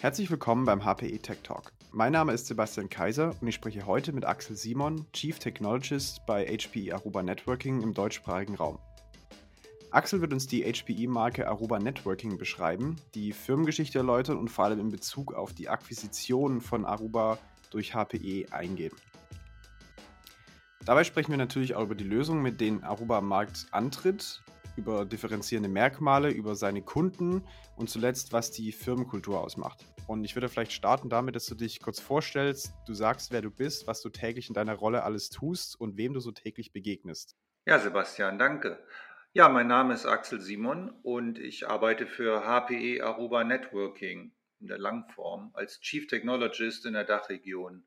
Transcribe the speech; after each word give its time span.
Herzlich 0.00 0.30
willkommen 0.30 0.64
beim 0.64 0.82
HPE 0.82 1.18
Tech 1.18 1.40
Talk. 1.42 1.74
Mein 1.92 2.12
Name 2.12 2.32
ist 2.32 2.46
Sebastian 2.46 2.88
Kaiser 2.88 3.34
und 3.38 3.46
ich 3.46 3.54
spreche 3.54 3.84
heute 3.84 4.14
mit 4.14 4.24
Axel 4.24 4.56
Simon, 4.56 5.04
Chief 5.12 5.38
Technologist 5.38 6.24
bei 6.24 6.46
HPE 6.46 6.94
Aruba 6.94 7.22
Networking 7.22 7.82
im 7.82 7.92
deutschsprachigen 7.92 8.54
Raum. 8.54 8.78
Axel 9.90 10.22
wird 10.22 10.32
uns 10.32 10.46
die 10.46 10.62
HPE-Marke 10.64 11.46
Aruba 11.46 11.78
Networking 11.78 12.38
beschreiben, 12.38 12.96
die 13.14 13.34
Firmengeschichte 13.34 13.98
erläutern 13.98 14.38
und 14.38 14.48
vor 14.48 14.64
allem 14.64 14.80
in 14.80 14.88
Bezug 14.88 15.34
auf 15.34 15.52
die 15.52 15.68
Akquisition 15.68 16.62
von 16.62 16.86
Aruba 16.86 17.36
durch 17.68 17.92
HPE 17.92 18.46
eingehen. 18.52 18.94
Dabei 20.86 21.04
sprechen 21.04 21.30
wir 21.30 21.36
natürlich 21.36 21.74
auch 21.74 21.82
über 21.82 21.94
die 21.94 22.04
Lösungen, 22.04 22.42
mit 22.42 22.62
denen 22.62 22.84
Aruba 22.84 23.18
am 23.18 23.28
Markt 23.28 23.66
antritt 23.70 24.40
über 24.80 25.04
differenzierende 25.04 25.68
Merkmale, 25.68 26.30
über 26.30 26.56
seine 26.56 26.80
Kunden 26.80 27.44
und 27.76 27.90
zuletzt, 27.90 28.32
was 28.32 28.50
die 28.50 28.72
Firmenkultur 28.72 29.38
ausmacht. 29.38 29.84
Und 30.06 30.24
ich 30.24 30.34
würde 30.34 30.48
vielleicht 30.48 30.72
starten 30.72 31.10
damit, 31.10 31.36
dass 31.36 31.44
du 31.44 31.54
dich 31.54 31.80
kurz 31.80 32.00
vorstellst, 32.00 32.72
du 32.86 32.94
sagst, 32.94 33.30
wer 33.30 33.42
du 33.42 33.50
bist, 33.50 33.86
was 33.86 34.00
du 34.00 34.08
täglich 34.08 34.48
in 34.48 34.54
deiner 34.54 34.74
Rolle 34.74 35.04
alles 35.04 35.28
tust 35.28 35.78
und 35.78 35.98
wem 35.98 36.14
du 36.14 36.20
so 36.20 36.32
täglich 36.32 36.72
begegnest. 36.72 37.36
Ja, 37.66 37.78
Sebastian, 37.78 38.38
danke. 38.38 38.82
Ja, 39.34 39.50
mein 39.50 39.68
Name 39.68 39.92
ist 39.92 40.06
Axel 40.06 40.40
Simon 40.40 40.90
und 41.02 41.38
ich 41.38 41.68
arbeite 41.68 42.06
für 42.06 42.40
HPE 42.40 43.04
Aruba 43.04 43.44
Networking 43.44 44.32
in 44.60 44.66
der 44.66 44.78
Langform 44.78 45.50
als 45.52 45.80
Chief 45.80 46.06
Technologist 46.06 46.86
in 46.86 46.94
der 46.94 47.04
Dachregion, 47.04 47.84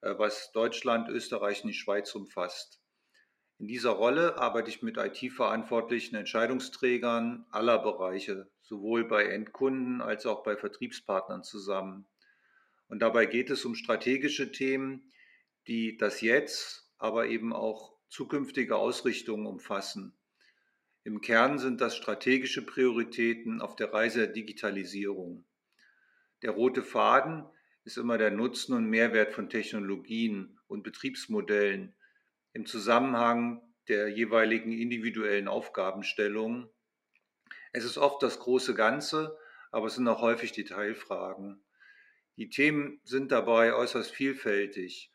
äh, 0.00 0.14
was 0.16 0.52
Deutschland, 0.52 1.08
Österreich 1.08 1.64
und 1.64 1.68
die 1.68 1.74
Schweiz 1.74 2.14
umfasst. 2.14 2.80
In 3.58 3.68
dieser 3.68 3.90
Rolle 3.90 4.36
arbeite 4.36 4.68
ich 4.68 4.82
mit 4.82 4.98
IT-verantwortlichen 4.98 6.14
Entscheidungsträgern 6.14 7.46
aller 7.50 7.78
Bereiche, 7.78 8.50
sowohl 8.60 9.08
bei 9.08 9.24
Endkunden 9.24 10.02
als 10.02 10.26
auch 10.26 10.42
bei 10.42 10.56
Vertriebspartnern 10.56 11.42
zusammen. 11.42 12.06
Und 12.88 13.00
dabei 13.00 13.24
geht 13.24 13.48
es 13.48 13.64
um 13.64 13.74
strategische 13.74 14.52
Themen, 14.52 15.10
die 15.66 15.96
das 15.96 16.20
Jetzt, 16.20 16.92
aber 16.98 17.28
eben 17.28 17.54
auch 17.54 17.96
zukünftige 18.08 18.76
Ausrichtungen 18.76 19.46
umfassen. 19.46 20.14
Im 21.02 21.20
Kern 21.20 21.58
sind 21.58 21.80
das 21.80 21.96
strategische 21.96 22.64
Prioritäten 22.64 23.62
auf 23.62 23.74
der 23.74 23.92
Reise 23.92 24.20
der 24.20 24.32
Digitalisierung. 24.34 25.46
Der 26.42 26.50
rote 26.50 26.82
Faden 26.82 27.44
ist 27.84 27.96
immer 27.96 28.18
der 28.18 28.32
Nutzen 28.32 28.74
und 28.74 28.84
Mehrwert 28.86 29.32
von 29.32 29.48
Technologien 29.48 30.58
und 30.66 30.82
Betriebsmodellen, 30.82 31.94
im 32.56 32.64
Zusammenhang 32.64 33.60
der 33.86 34.08
jeweiligen 34.08 34.72
individuellen 34.72 35.46
Aufgabenstellung. 35.46 36.70
Es 37.74 37.84
ist 37.84 37.98
oft 37.98 38.22
das 38.22 38.38
große 38.38 38.74
Ganze, 38.74 39.36
aber 39.70 39.88
es 39.88 39.96
sind 39.96 40.08
auch 40.08 40.22
häufig 40.22 40.52
Detailfragen. 40.52 41.62
Die 42.38 42.48
Themen 42.48 42.98
sind 43.04 43.30
dabei 43.30 43.74
äußerst 43.74 44.10
vielfältig 44.10 45.12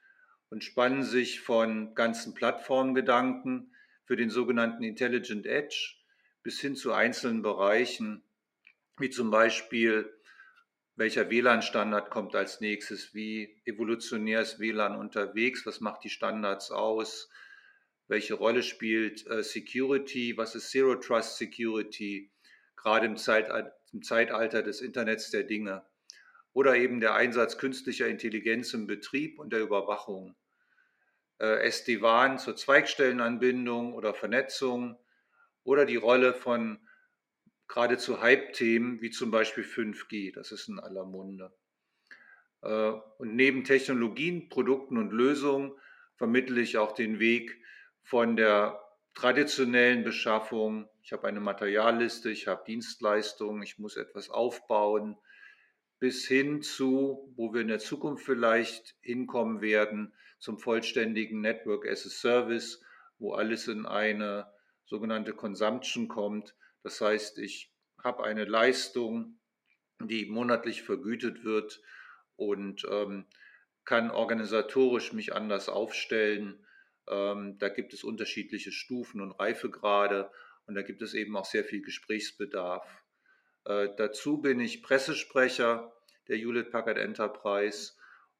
und 0.52 0.64
spannen 0.64 1.02
sich 1.02 1.42
von 1.42 1.95
ganzen 1.95 2.36
Plattformgedanken 2.36 3.73
für 4.06 4.16
den 4.16 4.30
sogenannten 4.30 4.84
Intelligent 4.84 5.47
Edge 5.47 5.95
bis 6.44 6.62
hin 6.62 6.75
zu 6.75 6.94
einzelnen 6.94 7.42
Bereichen, 7.42 8.23
wie 9.00 9.09
zum 9.09 9.31
Beispiel, 9.31 10.14
welcher 11.02 11.31
WLAN-Standard 11.31 12.11
kommt 12.11 12.35
als 12.35 12.61
nächstes, 12.61 13.16
wie 13.16 13.59
evolutionär 13.66 14.41
ist 14.41 14.59
WLAN 14.59 14.95
unterwegs, 14.95 15.66
was 15.66 15.81
macht 15.81 16.03
die 16.03 16.11
Standards 16.11 16.69
aus, 16.69 17.27
welche 18.07 18.35
Rolle 18.35 18.61
spielt 18.61 19.25
äh, 19.25 19.41
Security, 19.41 20.38
was 20.38 20.53
ist 20.53 20.69
Zero 20.69 20.94
Trust 20.94 21.38
Security, 21.38 22.31
gerade 22.75 23.07
im, 23.07 23.17
Zeitalter, 23.17 23.75
im 23.91 24.03
Zeitalter 24.03 24.61
des 24.61 24.81
Internets 24.81 25.31
der 25.31 25.41
Dinge. 25.41 25.83
Oder 26.53 26.75
eben 26.75 26.99
der 26.99 27.16
Einsatz 27.16 27.57
künstlicher 27.57 28.07
Intelligenz 28.07 28.72
im 28.75 28.85
Betrieb 28.85 29.39
und 29.39 29.52
der 29.53 29.61
Überwachung. 29.61 30.35
Äh, 31.39 31.63
SD-WAN 31.63 32.38
zur 32.38 32.56
Zweigstellenanbindung 32.56 33.95
oder 33.95 34.13
Vernetzung. 34.13 35.00
Oder 35.63 35.88
die 35.88 35.95
Rolle 35.95 36.35
von 36.35 36.78
geradezu 37.72 38.22
Hype-Themen 38.22 39.02
wie 39.02 39.12
zum 39.12 39.32
Beispiel 39.32 39.64
5G, 39.64 40.34
das 40.34 40.52
ist 40.52 40.68
in 40.68 40.80
aller 40.80 41.06
Munde. 41.06 41.54
Äh, 42.62 42.92
und 43.18 43.36
neben 43.36 43.64
Technologien, 43.64 44.50
Produkten 44.50 44.98
und 44.98 45.12
Lösungen 45.12 45.72
vermittle 46.16 46.59
ich 46.59 46.78
auch 46.78 46.92
den 46.92 47.20
Weg 47.20 47.58
von 48.04 48.36
der 48.36 48.80
traditionellen 49.14 50.04
Beschaffung, 50.04 50.90
ich 51.02 51.14
habe 51.14 51.28
eine 51.28 51.40
Materialliste, 51.40 52.30
ich 52.30 52.48
habe 52.48 52.64
Dienstleistungen, 52.68 53.64
ich 53.64 53.80
muss 53.80 53.96
etwas 53.96 54.30
aufbauen, 54.30 55.18
bis 56.00 56.28
hin 56.28 56.62
zu, 56.62 57.34
wo 57.38 57.53
wir 57.53 57.62
in 57.62 57.70
der 57.70 57.80
Zukunft 57.80 58.26
vielleicht 58.26 58.96
hinkommen 59.02 59.62
werden, 59.62 60.14
zum 60.40 60.59
vollständigen 60.59 61.40
Network 61.40 61.88
as 61.88 62.06
a 62.06 62.09
Service, 62.09 62.84
wo 63.18 63.34
alles 63.34 63.68
in 63.68 63.86
eine 63.86 64.52
sogenannte 64.86 65.34
Consumption 65.34 66.08
kommt. 66.08 66.56
Das 66.84 67.02
heißt, 67.02 67.38
ich 67.40 67.74
habe 68.03 68.24
eine 68.24 68.46
Leistung, 68.46 69.40
die 70.00 70.25
monatlich 70.25 70.84
vergütet 70.84 71.44
wird 71.44 71.81
und 72.36 72.86
ähm, 72.90 73.28
kann 73.86 74.12
organisatorisch 74.12 75.14
mich 75.14 75.34
anders 75.34 75.70
aufstellen 75.70 76.66
ähm, 77.08 77.58
da 77.58 77.70
gibt 77.70 77.94
es 77.94 78.03
unterschiedliche 78.03 78.72
Stufen 78.72 79.22
und 79.22 79.31
Reifegrade 79.34 80.31
und 80.66 80.75
da 80.75 80.81
gibt 80.81 81.02
es 81.02 81.14
eben 81.14 81.36
auch 81.36 81.46
sehr 81.46 81.64
viel 81.64 81.81
Gesprächsbedarf. 81.81 82.86
Äh, 83.66 83.90
dazu 83.97 84.41
bin 84.41 84.59
ich 84.59 84.84
Pressesprecher 84.84 85.94
der 86.28 86.38
Hewlett 86.38 86.72
Packard 86.72 86.97
Enterprise 86.97 87.94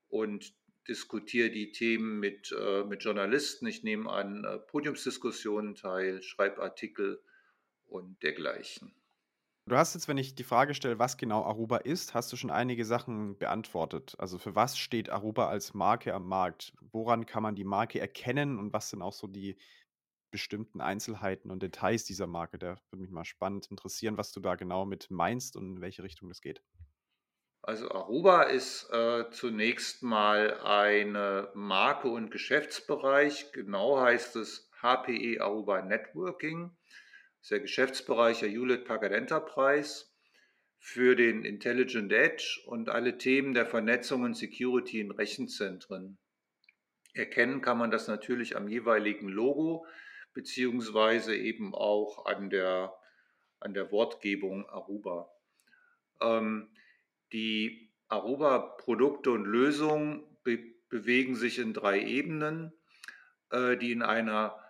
und 0.07 0.53
diskutiere 0.88 1.50
die 1.50 1.72
Themen 1.72 2.19
mit, 2.19 2.56
äh, 2.57 2.84
mit 2.84 3.03
Journalisten. 3.03 3.68
Ich 3.68 3.84
nehme 3.84 4.09
an 4.09 4.46
äh, 4.46 4.57
Podiumsdiskussionen 4.59 5.75
teil, 5.75 6.22
schreibe 6.22 6.62
Artikel 6.62 7.22
und 7.91 8.22
dergleichen. 8.24 8.94
Du 9.68 9.78
hast 9.78 9.94
jetzt, 9.94 10.07
wenn 10.07 10.18
ich 10.18 10.34
die 10.34 10.44
Frage 10.44 10.74
stelle, 10.74 10.97
was 10.97 11.18
genau 11.18 11.44
Aruba 11.44 11.78
ist, 11.78 12.13
hast 12.16 12.31
du 12.34 12.35
schon 12.35 12.50
einige 12.50 12.84
Sachen 12.84 13.38
beantwortet. 13.38 14.16
Also 14.18 14.40
für 14.40 14.56
was 14.56 14.78
steht 14.78 15.09
Aruba 15.09 15.50
als 15.50 15.74
Marke 15.74 16.13
am 16.13 16.28
Markt? 16.28 16.74
Woran 16.91 17.25
kann 17.25 17.44
man 17.44 17.56
die 17.56 17.63
Marke 17.63 18.00
erkennen 18.00 18.57
und 18.57 18.74
was 18.74 18.90
sind 18.90 19.03
auch 19.03 19.13
so 19.13 19.28
die 19.28 19.57
bestimmten 20.31 20.81
Einzelheiten 20.81 21.51
und 21.51 21.62
Details 21.62 22.06
dieser 22.06 22.25
Marke? 22.25 22.57
Da 22.57 22.81
würde 22.90 23.03
mich 23.03 23.12
mal 23.12 23.24
spannend 23.24 23.68
interessieren, 23.69 24.18
was 24.18 24.31
du 24.31 24.40
da 24.40 24.56
genau 24.56 24.85
mit 24.85 25.12
meinst 25.12 25.56
und 25.56 25.75
in 25.75 25.81
welche 25.81 26.01
Richtung 26.01 26.30
das 26.30 26.41
geht. 26.41 26.63
Also 27.62 27.91
Aruba 27.91 28.44
ist 28.44 28.90
äh, 28.91 29.30
zunächst 29.30 30.01
mal 30.01 30.59
eine 30.62 31.51
Marke 31.53 32.09
und 32.09 32.31
Geschäftsbereich. 32.31 33.51
Genau 33.51 34.01
heißt 34.01 34.35
es 34.38 34.72
HPE 34.81 35.40
Aruba 35.40 35.84
Networking 35.84 36.75
ist 37.41 37.52
der 37.52 37.59
Geschäftsbereich 37.59 38.40
der 38.40 38.50
Hewlett 38.50 38.85
Packard 38.85 39.13
Enterprise 39.13 40.06
für 40.78 41.16
den 41.16 41.44
Intelligent 41.44 42.12
Edge 42.12 42.62
und 42.66 42.90
alle 42.90 43.18
Themen 43.18 43.53
der 43.53 43.66
Vernetzung 43.66 44.24
und 44.24 44.35
Security 44.35 45.00
in 45.00 45.12
Rechenzentren. 45.12 46.18
Erkennen 47.13 47.62
kann 47.62 47.78
man 47.78 47.91
das 47.91 48.07
natürlich 48.07 48.56
am 48.56 48.68
jeweiligen 48.68 49.28
Logo, 49.28 49.85
beziehungsweise 50.34 51.35
eben 51.35 51.75
auch 51.75 52.25
an 52.25 52.50
der, 52.50 52.94
an 53.59 53.74
der 53.74 53.91
Wortgebung 53.91 54.68
Aruba. 54.69 55.30
Ähm, 56.22 56.69
die 57.34 57.91
Aruba-Produkte 58.07 59.31
und 59.31 59.46
Lösungen 59.46 60.24
be 60.44 60.59
bewegen 60.90 61.35
sich 61.35 61.57
in 61.57 61.74
drei 61.74 62.01
Ebenen, 62.01 62.74
äh, 63.50 63.78
die 63.78 63.94
in 63.94 64.01
einer 64.01 64.60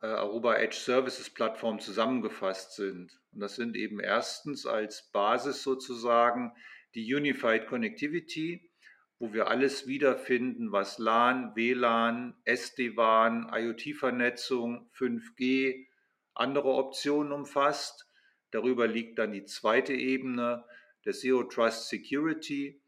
Aruba 0.00 0.56
Edge 0.56 0.76
Services 0.76 1.30
Plattform 1.30 1.80
zusammengefasst 1.80 2.74
sind. 2.76 3.18
Und 3.32 3.40
das 3.40 3.56
sind 3.56 3.76
eben 3.76 4.00
erstens 4.00 4.66
als 4.66 5.10
Basis 5.12 5.62
sozusagen 5.62 6.52
die 6.94 7.14
Unified 7.14 7.66
Connectivity, 7.66 8.70
wo 9.18 9.32
wir 9.32 9.48
alles 9.48 9.86
wiederfinden, 9.86 10.70
was 10.70 10.98
LAN, 10.98 11.54
WLAN, 11.56 12.34
SD-WAN, 12.44 13.50
IoT-Vernetzung, 13.52 14.88
5G, 14.96 15.86
andere 16.34 16.68
Optionen 16.74 17.32
umfasst. 17.32 18.06
Darüber 18.52 18.86
liegt 18.86 19.18
dann 19.18 19.32
die 19.32 19.44
zweite 19.44 19.92
Ebene 19.92 20.64
der 21.04 21.12
Zero 21.12 21.42
Trust 21.42 21.88
Security, 21.88 22.80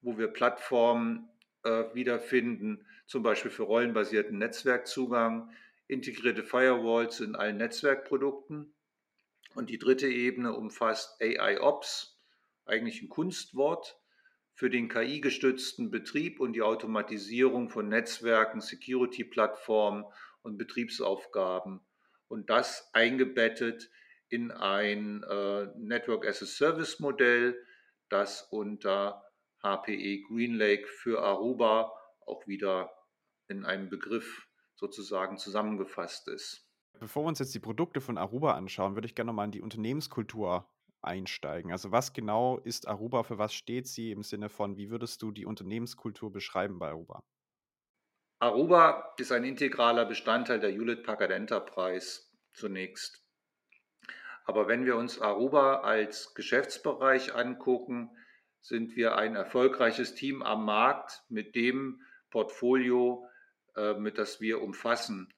wo 0.00 0.16
wir 0.16 0.28
Plattformen 0.28 1.28
äh, 1.64 1.84
wiederfinden, 1.94 2.86
zum 3.06 3.22
Beispiel 3.22 3.50
für 3.50 3.64
rollenbasierten 3.64 4.38
Netzwerkzugang, 4.38 5.52
integrierte 5.92 6.42
Firewalls 6.42 7.20
in 7.20 7.36
allen 7.36 7.58
Netzwerkprodukten. 7.58 8.74
Und 9.54 9.68
die 9.68 9.78
dritte 9.78 10.08
Ebene 10.08 10.54
umfasst 10.54 11.20
AI-Ops, 11.20 12.18
eigentlich 12.64 13.02
ein 13.02 13.08
Kunstwort, 13.08 13.98
für 14.54 14.70
den 14.70 14.88
KI-gestützten 14.88 15.90
Betrieb 15.90 16.40
und 16.40 16.52
die 16.52 16.62
Automatisierung 16.62 17.68
von 17.68 17.88
Netzwerken, 17.88 18.60
Security-Plattformen 18.60 20.04
und 20.42 20.58
Betriebsaufgaben. 20.58 21.80
Und 22.28 22.50
das 22.50 22.88
eingebettet 22.92 23.90
in 24.28 24.50
ein 24.50 25.22
äh, 25.24 25.66
Network 25.76 26.26
as 26.26 26.42
a 26.42 26.46
Service-Modell, 26.46 27.62
das 28.08 28.42
unter 28.50 29.24
HPE 29.62 30.22
GreenLake 30.28 30.86
für 30.86 31.22
Aruba 31.22 31.92
auch 32.26 32.46
wieder 32.46 32.90
in 33.48 33.64
einem 33.64 33.88
Begriff 33.88 34.48
sozusagen 34.82 35.38
zusammengefasst 35.38 36.26
ist. 36.26 36.66
Bevor 36.98 37.22
wir 37.22 37.28
uns 37.28 37.38
jetzt 37.38 37.54
die 37.54 37.60
Produkte 37.60 38.00
von 38.00 38.18
Aruba 38.18 38.54
anschauen, 38.54 38.96
würde 38.96 39.06
ich 39.06 39.14
gerne 39.14 39.28
nochmal 39.28 39.46
in 39.46 39.52
die 39.52 39.62
Unternehmenskultur 39.62 40.68
einsteigen. 41.00 41.70
Also 41.70 41.92
was 41.92 42.12
genau 42.12 42.58
ist 42.58 42.88
Aruba, 42.88 43.22
für 43.22 43.38
was 43.38 43.54
steht 43.54 43.86
sie 43.86 44.10
im 44.10 44.24
Sinne 44.24 44.48
von, 44.48 44.76
wie 44.76 44.90
würdest 44.90 45.22
du 45.22 45.30
die 45.30 45.46
Unternehmenskultur 45.46 46.32
beschreiben 46.32 46.80
bei 46.80 46.88
Aruba? 46.88 47.22
Aruba 48.40 49.14
ist 49.18 49.30
ein 49.30 49.44
integraler 49.44 50.04
Bestandteil 50.04 50.58
der 50.58 50.72
Hewlett 50.72 51.04
Packard 51.04 51.30
Enterprise 51.30 52.22
zunächst. 52.52 53.22
Aber 54.44 54.66
wenn 54.66 54.84
wir 54.84 54.96
uns 54.96 55.20
Aruba 55.20 55.82
als 55.82 56.34
Geschäftsbereich 56.34 57.36
angucken, 57.36 58.10
sind 58.60 58.96
wir 58.96 59.14
ein 59.16 59.36
erfolgreiches 59.36 60.16
Team 60.16 60.42
am 60.42 60.64
Markt 60.64 61.22
mit 61.28 61.54
dem 61.54 62.00
Portfolio, 62.30 63.28
mit 63.98 64.18
das 64.18 64.40
wir 64.40 64.60
umfassen. 64.60 65.32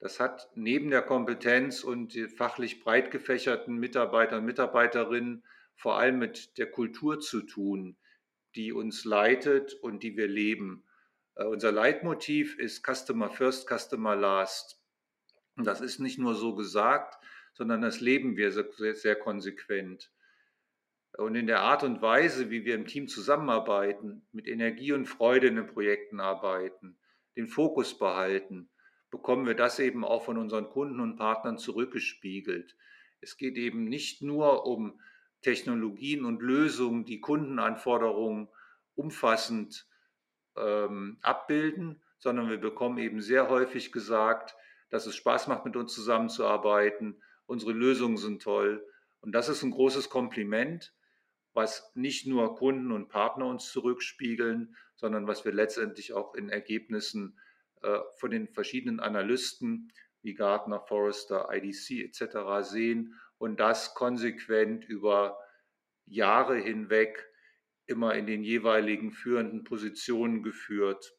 Das 0.00 0.20
hat 0.20 0.50
neben 0.54 0.90
der 0.90 1.02
Kompetenz 1.02 1.84
und 1.84 2.14
fachlich 2.36 2.80
breit 2.80 3.10
gefächerten 3.10 3.76
Mitarbeitern 3.76 4.40
und 4.40 4.44
Mitarbeiterinnen 4.46 5.44
vor 5.76 5.98
allem 5.98 6.18
mit 6.18 6.58
der 6.58 6.70
Kultur 6.70 7.20
zu 7.20 7.42
tun, 7.42 7.96
die 8.54 8.72
uns 8.72 9.04
leitet 9.04 9.74
und 9.74 10.02
die 10.02 10.16
wir 10.16 10.26
leben. 10.26 10.84
Uh, 11.38 11.44
unser 11.48 11.70
Leitmotiv 11.70 12.58
ist 12.58 12.84
Customer 12.84 13.28
First, 13.28 13.68
Customer 13.68 14.16
Last. 14.16 14.80
Das 15.56 15.80
ist 15.82 16.00
nicht 16.00 16.18
nur 16.18 16.34
so 16.34 16.54
gesagt, 16.54 17.18
sondern 17.52 17.82
das 17.82 18.00
leben 18.00 18.36
wir 18.36 18.52
sehr, 18.52 18.94
sehr 18.94 19.16
konsequent. 19.16 20.10
Und 21.16 21.34
in 21.34 21.46
der 21.46 21.60
Art 21.60 21.82
und 21.82 22.02
Weise, 22.02 22.50
wie 22.50 22.64
wir 22.64 22.74
im 22.74 22.86
Team 22.86 23.08
zusammenarbeiten, 23.08 24.26
mit 24.32 24.46
Energie 24.46 24.92
und 24.92 25.06
Freude 25.06 25.48
in 25.48 25.56
den 25.56 25.66
Projekten 25.66 26.20
arbeiten, 26.20 26.98
den 27.36 27.48
Fokus 27.48 27.98
behalten, 27.98 28.68
bekommen 29.10 29.46
wir 29.46 29.54
das 29.54 29.78
eben 29.78 30.04
auch 30.04 30.24
von 30.24 30.38
unseren 30.38 30.68
Kunden 30.68 31.00
und 31.00 31.16
Partnern 31.16 31.58
zurückgespiegelt. 31.58 32.76
Es 33.20 33.36
geht 33.36 33.56
eben 33.56 33.84
nicht 33.84 34.22
nur 34.22 34.66
um 34.66 35.00
Technologien 35.42 36.24
und 36.24 36.42
Lösungen, 36.42 37.04
die 37.04 37.20
Kundenanforderungen 37.20 38.48
umfassend 38.94 39.86
ähm, 40.56 41.18
abbilden, 41.22 42.02
sondern 42.18 42.48
wir 42.48 42.58
bekommen 42.58 42.98
eben 42.98 43.20
sehr 43.20 43.48
häufig 43.48 43.92
gesagt, 43.92 44.56
dass 44.90 45.06
es 45.06 45.16
Spaß 45.16 45.48
macht, 45.48 45.64
mit 45.64 45.76
uns 45.76 45.94
zusammenzuarbeiten. 45.94 47.22
Unsere 47.46 47.72
Lösungen 47.72 48.16
sind 48.16 48.42
toll. 48.42 48.84
Und 49.20 49.32
das 49.32 49.48
ist 49.48 49.62
ein 49.62 49.70
großes 49.70 50.08
Kompliment, 50.08 50.94
was 51.56 51.90
nicht 51.94 52.26
nur 52.26 52.54
Kunden 52.54 52.92
und 52.92 53.08
Partner 53.08 53.46
uns 53.46 53.72
zurückspiegeln, 53.72 54.76
sondern 54.94 55.26
was 55.26 55.46
wir 55.46 55.52
letztendlich 55.52 56.12
auch 56.12 56.34
in 56.34 56.50
Ergebnissen 56.50 57.38
äh, 57.80 57.98
von 58.18 58.30
den 58.30 58.46
verschiedenen 58.48 59.00
Analysten 59.00 59.90
wie 60.20 60.34
Gartner, 60.34 60.80
Forrester, 60.80 61.48
IDC 61.50 62.04
etc. 62.04 62.68
sehen 62.68 63.18
und 63.38 63.58
das 63.58 63.94
konsequent 63.94 64.84
über 64.84 65.38
Jahre 66.04 66.56
hinweg 66.58 67.26
immer 67.86 68.14
in 68.14 68.26
den 68.26 68.44
jeweiligen 68.44 69.10
führenden 69.10 69.64
Positionen 69.64 70.42
geführt 70.42 71.16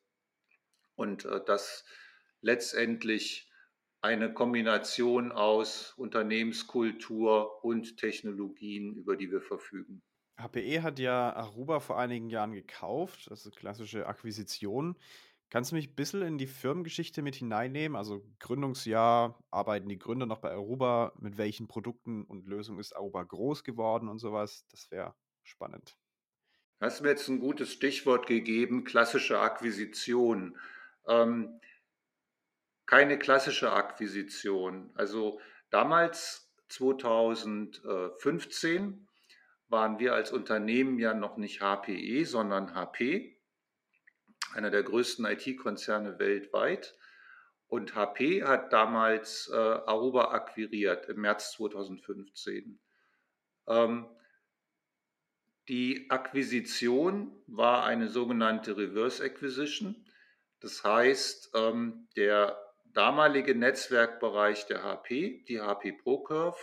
und 0.94 1.26
äh, 1.26 1.42
das 1.46 1.84
letztendlich 2.42 3.52
eine 4.02 4.32
Kombination 4.32 5.32
aus 5.32 5.94
Unternehmenskultur 5.98 7.64
und 7.64 7.98
Technologien, 7.98 8.94
über 8.94 9.16
die 9.16 9.32
wir 9.32 9.42
verfügen. 9.42 10.04
HPE 10.38 10.84
hat 10.84 11.00
ja 11.00 11.36
Aruba 11.36 11.80
vor 11.80 11.98
einigen 11.98 12.30
Jahren 12.30 12.52
gekauft, 12.52 13.30
eine 13.30 13.52
klassische 13.52 14.06
Akquisition. 14.06 14.96
Kannst 15.50 15.72
du 15.72 15.76
mich 15.76 15.90
ein 15.90 15.96
bisschen 15.96 16.22
in 16.24 16.38
die 16.38 16.46
Firmengeschichte 16.46 17.22
mit 17.22 17.36
hineinnehmen? 17.36 17.96
Also 17.96 18.26
Gründungsjahr, 18.40 19.42
arbeiten 19.50 19.88
die 19.88 19.98
Gründer 19.98 20.26
noch 20.26 20.40
bei 20.40 20.52
Aruba? 20.52 21.14
Mit 21.20 21.38
welchen 21.38 21.70
Produkten 21.70 22.26
und 22.26 22.48
Lösungen 22.48 22.80
ist 22.80 22.94
Aruba 22.96 23.24
groß 23.24 23.64
geworden 23.64 24.10
und 24.10 24.20
sowas? 24.20 24.66
Das 24.70 24.92
wäre 24.92 25.16
spannend. 25.44 25.98
Hast 26.82 27.02
mir 27.02 27.10
jetzt 27.10 27.30
ein 27.30 27.40
gutes 27.40 27.72
Stichwort 27.72 28.28
gegeben, 28.28 28.84
klassische 28.84 29.40
Akquisition. 29.40 30.58
Ähm, 31.08 31.62
keine 32.86 33.18
klassische 33.18 33.72
Akquisition. 33.72 34.92
Also 34.96 35.40
damals, 35.70 36.54
2015, 36.70 39.07
waren 39.70 40.00
wir 40.00 40.14
als 40.14 40.32
Unternehmen 40.32 41.00
ja 41.00 41.14
noch 41.14 41.38
nicht 41.38 41.62
HPE, 41.62 42.26
sondern 42.26 42.74
HP, 42.74 43.38
einer 44.54 44.70
der 44.70 44.84
größten 44.84 45.26
IT-Konzerne 45.26 46.20
weltweit. 46.20 46.96
Und 47.68 47.96
HP 47.96 48.44
hat 48.44 48.72
damals 48.72 49.50
äh, 49.54 49.56
Aruba 49.56 50.32
akquiriert 50.32 51.08
im 51.08 51.22
März 51.22 51.52
2015. 51.54 52.80
Ähm, 53.68 54.08
die 55.68 56.10
Akquisition 56.10 57.44
war 57.46 57.84
eine 57.84 58.08
sogenannte 58.08 58.78
Reverse 58.78 59.22
Acquisition. 59.22 60.06
Das 60.62 60.84
heißt, 60.86 61.52
ähm, 61.56 62.08
der 62.16 62.58
damalige 62.94 63.54
Netzwerkbereich 63.54 64.66
der 64.68 64.84
HP, 64.84 65.44
die 65.50 65.60
HP 65.60 65.92
ProCurve, 65.92 66.58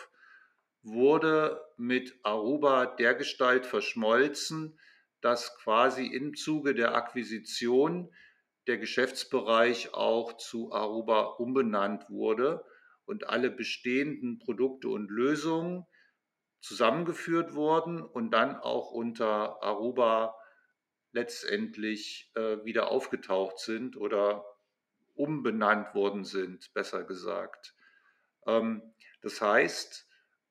wurde 0.84 1.64
mit 1.76 2.14
Aruba 2.22 2.86
dergestalt 2.86 3.66
verschmolzen, 3.66 4.78
dass 5.20 5.56
quasi 5.56 6.06
im 6.06 6.34
Zuge 6.36 6.74
der 6.74 6.94
Akquisition 6.94 8.14
der 8.66 8.78
Geschäftsbereich 8.78 9.94
auch 9.94 10.36
zu 10.36 10.72
Aruba 10.72 11.22
umbenannt 11.22 12.08
wurde 12.10 12.64
und 13.06 13.28
alle 13.28 13.50
bestehenden 13.50 14.38
Produkte 14.38 14.88
und 14.88 15.10
Lösungen 15.10 15.86
zusammengeführt 16.60 17.54
wurden 17.54 18.02
und 18.02 18.30
dann 18.30 18.56
auch 18.56 18.90
unter 18.90 19.62
Aruba 19.62 20.34
letztendlich 21.12 22.30
äh, 22.34 22.64
wieder 22.64 22.88
aufgetaucht 22.90 23.58
sind 23.58 23.96
oder 23.96 24.44
umbenannt 25.14 25.94
worden 25.94 26.24
sind, 26.24 26.72
besser 26.74 27.04
gesagt. 27.04 27.74
Ähm, 28.46 28.94
das 29.20 29.40
heißt, 29.40 30.08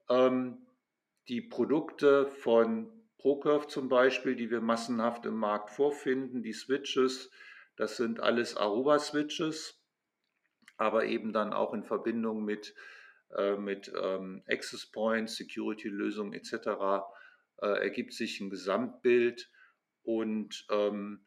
ähm, 0.09 0.65
die 1.27 1.41
Produkte 1.41 2.27
von 2.27 2.91
ProCurve 3.17 3.67
zum 3.67 3.89
Beispiel, 3.89 4.35
die 4.35 4.51
wir 4.51 4.61
massenhaft 4.61 5.25
im 5.25 5.35
Markt 5.35 5.69
vorfinden, 5.69 6.43
die 6.43 6.53
Switches, 6.53 7.31
das 7.77 7.97
sind 7.97 8.19
alles 8.19 8.57
Aruba-Switches, 8.57 9.81
aber 10.77 11.05
eben 11.05 11.33
dann 11.33 11.53
auch 11.53 11.73
in 11.73 11.83
Verbindung 11.83 12.43
mit 12.43 12.75
äh, 13.35 13.55
mit 13.57 13.91
ähm, 13.99 14.43
Access 14.47 14.85
Points, 14.85 15.35
Security-Lösungen 15.35 16.33
etc. 16.33 16.53
Äh, 17.61 17.67
ergibt 17.81 18.13
sich 18.13 18.39
ein 18.39 18.49
Gesamtbild 18.49 19.49
und 20.03 20.65
ähm, 20.69 21.25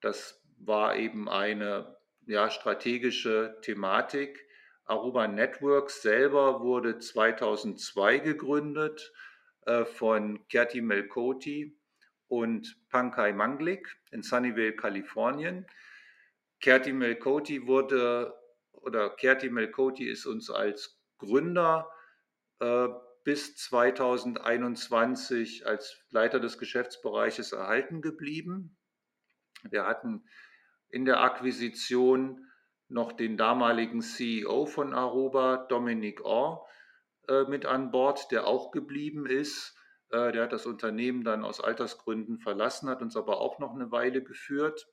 das 0.00 0.42
war 0.58 0.96
eben 0.96 1.28
eine 1.28 1.96
ja, 2.26 2.50
strategische 2.50 3.58
Thematik. 3.62 4.46
Aruba 4.90 5.26
Networks 5.28 6.02
selber 6.02 6.62
wurde 6.62 6.98
2002 6.98 8.18
gegründet 8.18 9.12
äh, 9.66 9.84
von 9.84 10.48
Kerti 10.48 10.80
Melkoti 10.80 11.78
und 12.26 12.76
Pankaj 12.88 13.32
Manglik 13.32 13.96
in 14.10 14.24
Sunnyvale, 14.24 14.74
Kalifornien. 14.74 15.64
Kerti 16.58 16.92
Melkoti 16.92 17.68
wurde 17.68 18.34
oder 18.72 19.10
Kerti 19.10 19.48
Melkoti 19.48 20.08
ist 20.08 20.26
uns 20.26 20.50
als 20.50 21.00
Gründer 21.18 21.88
äh, 22.58 22.88
bis 23.22 23.54
2021 23.58 25.68
als 25.68 26.02
Leiter 26.10 26.40
des 26.40 26.58
Geschäftsbereiches 26.58 27.52
erhalten 27.52 28.02
geblieben. 28.02 28.76
Wir 29.62 29.86
hatten 29.86 30.24
in 30.88 31.04
der 31.04 31.20
Akquisition 31.20 32.49
noch 32.90 33.12
den 33.12 33.36
damaligen 33.36 34.02
CEO 34.02 34.66
von 34.66 34.94
Aruba, 34.94 35.56
Dominic 35.68 36.24
Orr, 36.24 36.66
äh, 37.28 37.44
mit 37.44 37.64
an 37.66 37.90
Bord, 37.90 38.30
der 38.30 38.46
auch 38.46 38.70
geblieben 38.72 39.26
ist. 39.26 39.76
Äh, 40.10 40.32
der 40.32 40.44
hat 40.44 40.52
das 40.52 40.66
Unternehmen 40.66 41.24
dann 41.24 41.44
aus 41.44 41.60
Altersgründen 41.60 42.38
verlassen, 42.38 42.88
hat 42.88 43.02
uns 43.02 43.16
aber 43.16 43.40
auch 43.40 43.58
noch 43.58 43.74
eine 43.74 43.92
Weile 43.92 44.22
geführt, 44.22 44.88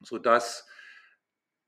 sodass 0.00 0.66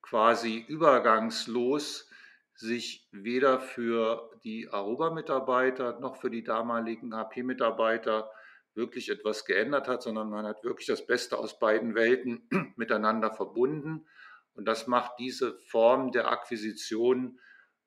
quasi 0.00 0.64
übergangslos 0.66 2.08
sich 2.54 3.08
weder 3.10 3.60
für 3.60 4.30
die 4.44 4.68
Aruba-Mitarbeiter 4.70 5.98
noch 6.00 6.16
für 6.16 6.30
die 6.30 6.44
damaligen 6.44 7.14
HP-Mitarbeiter 7.14 8.30
wirklich 8.74 9.08
etwas 9.08 9.44
geändert 9.44 9.88
hat, 9.88 10.02
sondern 10.02 10.30
man 10.30 10.46
hat 10.46 10.64
wirklich 10.64 10.86
das 10.86 11.06
Beste 11.06 11.38
aus 11.38 11.58
beiden 11.58 11.94
Welten 11.94 12.48
miteinander 12.76 13.32
verbunden. 13.32 14.06
Und 14.54 14.66
das 14.66 14.86
macht 14.86 15.12
diese 15.18 15.58
Form 15.58 16.12
der 16.12 16.28
Akquisition 16.28 17.38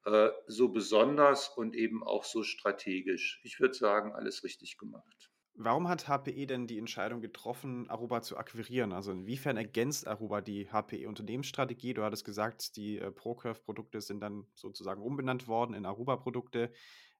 äh, 0.06 0.30
so 0.48 0.70
besonders 0.70 1.50
und 1.50 1.76
eben 1.76 2.04
auch 2.04 2.24
so 2.24 2.44
strategisch. 2.44 3.42
Ich 3.44 3.60
würde 3.60 3.74
sagen, 3.74 4.14
alles 4.14 4.44
richtig 4.44 4.78
gemacht. 4.78 5.32
Warum 5.60 5.88
hat 5.88 6.08
HPE 6.08 6.46
denn 6.46 6.68
die 6.68 6.78
Entscheidung 6.78 7.20
getroffen, 7.20 7.90
Aruba 7.90 8.22
zu 8.22 8.38
akquirieren? 8.38 8.94
Also 8.94 9.12
inwiefern 9.12 9.58
ergänzt 9.58 10.08
Aruba 10.08 10.42
die 10.42 10.70
HPE-Unternehmensstrategie? 10.70 11.96
Du 11.96 12.04
hattest 12.04 12.26
gesagt, 12.26 12.76
die 12.76 13.00
äh, 13.00 13.12
ProCurve-Produkte 13.12 14.00
sind 14.02 14.20
dann 14.20 14.46
sozusagen 14.54 15.02
umbenannt 15.02 15.48
worden 15.48 15.74
in 15.74 15.88
Aruba-Produkte. 15.88 16.72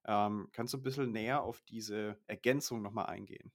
Ähm, 0.06 0.48
kannst 0.52 0.72
du 0.72 0.78
ein 0.78 0.84
bisschen 0.84 1.10
näher 1.10 1.42
auf 1.42 1.60
diese 1.62 2.20
Ergänzung 2.28 2.80
nochmal 2.80 3.06
eingehen? 3.06 3.50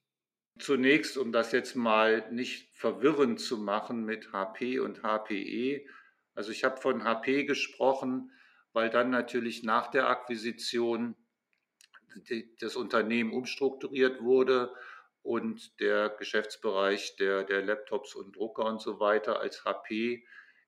Zunächst, 0.60 1.18
um 1.18 1.32
das 1.32 1.52
jetzt 1.52 1.76
mal 1.76 2.32
nicht 2.32 2.70
verwirrend 2.76 3.40
zu 3.40 3.58
machen 3.58 4.06
mit 4.06 4.32
HP 4.32 4.80
und 4.80 5.02
HPE. 5.02 5.86
Also 6.36 6.52
ich 6.52 6.64
habe 6.64 6.80
von 6.80 7.04
HP 7.04 7.46
gesprochen, 7.46 8.32
weil 8.72 8.90
dann 8.90 9.10
natürlich 9.10 9.64
nach 9.64 9.88
der 9.88 10.08
Akquisition 10.10 11.16
das 12.60 12.76
Unternehmen 12.76 13.34
umstrukturiert 13.34 14.22
wurde 14.22 14.72
und 15.24 15.80
der 15.80 16.10
Geschäftsbereich 16.10 17.16
der, 17.16 17.44
der 17.44 17.64
Laptops 17.64 18.14
und 18.14 18.36
Drucker 18.36 18.66
und 18.66 18.82
so 18.82 19.00
weiter 19.00 19.40
als 19.40 19.66
HP 19.66 20.24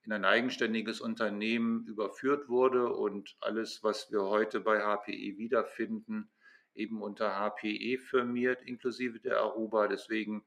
in 0.06 0.14
ein 0.14 0.26
eigenständiges 0.26 1.02
Unternehmen 1.02 1.86
überführt 1.88 2.48
wurde 2.48 2.94
und 2.94 3.36
alles, 3.42 3.84
was 3.84 4.12
wir 4.12 4.24
heute 4.24 4.62
bei 4.62 4.80
HPE 4.80 5.38
wiederfinden, 5.38 6.30
eben 6.76 7.02
unter 7.02 7.40
HPE 7.40 7.98
firmiert, 7.98 8.62
inklusive 8.64 9.20
der 9.20 9.40
Aruba. 9.40 9.88
Deswegen 9.88 10.46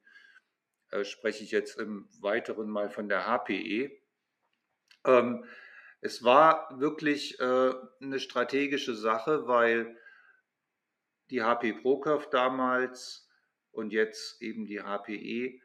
äh, 0.91 1.05
spreche 1.05 1.45
ich 1.45 1.51
jetzt 1.51 1.79
im 1.79 2.09
Weiteren 2.21 2.69
mal 2.69 2.91
von 2.91 3.09
der 3.09 3.27
HPE. 3.27 3.91
Ähm, 5.05 5.45
es 6.01 6.23
war 6.23 6.79
wirklich 6.79 7.41
äh, 7.41 7.73
eine 8.01 8.21
strategische 8.21 8.95
Sache, 8.95 9.49
weil 9.49 9.97
die 11.31 11.43
HP 11.43 11.73
ProCurve 11.75 12.29
damals 12.31 13.29
und 13.71 13.93
jetzt 13.93 14.41
eben 14.41 14.67
die 14.67 14.81
HPE 14.81 15.61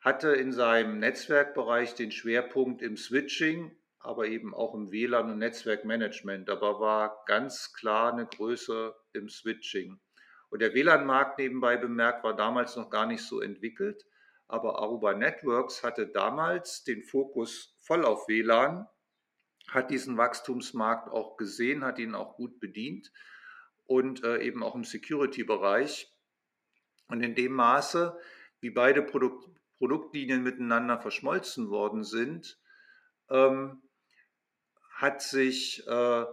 hatte 0.00 0.28
in 0.32 0.52
seinem 0.52 0.98
Netzwerkbereich 0.98 1.94
den 1.94 2.10
Schwerpunkt 2.10 2.82
im 2.82 2.96
Switching, 2.96 3.76
aber 4.00 4.26
eben 4.26 4.54
auch 4.54 4.74
im 4.74 4.90
WLAN 4.90 5.30
und 5.30 5.38
Netzwerkmanagement, 5.38 6.48
aber 6.48 6.80
war 6.80 7.22
ganz 7.26 7.72
klar 7.74 8.12
eine 8.12 8.26
Größe 8.26 8.94
im 9.12 9.28
Switching. 9.28 10.00
Und 10.48 10.62
der 10.62 10.74
WLAN-Markt 10.74 11.38
nebenbei 11.38 11.76
bemerkt 11.76 12.24
war 12.24 12.34
damals 12.34 12.76
noch 12.76 12.90
gar 12.90 13.06
nicht 13.06 13.22
so 13.22 13.40
entwickelt, 13.40 14.04
aber 14.48 14.80
Aruba 14.80 15.14
Networks 15.14 15.84
hatte 15.84 16.08
damals 16.08 16.82
den 16.82 17.04
Fokus 17.04 17.76
voll 17.78 18.04
auf 18.04 18.26
WLAN, 18.26 18.88
hat 19.68 19.90
diesen 19.90 20.16
Wachstumsmarkt 20.16 21.08
auch 21.08 21.36
gesehen, 21.36 21.84
hat 21.84 21.98
ihn 21.98 22.16
auch 22.16 22.34
gut 22.34 22.58
bedient 22.58 23.12
und 23.86 24.24
äh, 24.24 24.38
eben 24.38 24.64
auch 24.64 24.74
im 24.74 24.84
Security-Bereich. 24.84 26.12
Und 27.06 27.22
in 27.22 27.34
dem 27.34 27.52
Maße, 27.52 28.18
wie 28.60 28.70
beide 28.70 29.02
Produkt, 29.02 29.48
Produktlinien 29.78 30.42
miteinander 30.42 31.00
verschmolzen 31.00 31.70
worden 31.70 32.02
sind, 32.02 32.58
ähm, 33.30 33.82
hat 35.00 35.22
sich 35.22 35.86
äh, 35.86 36.24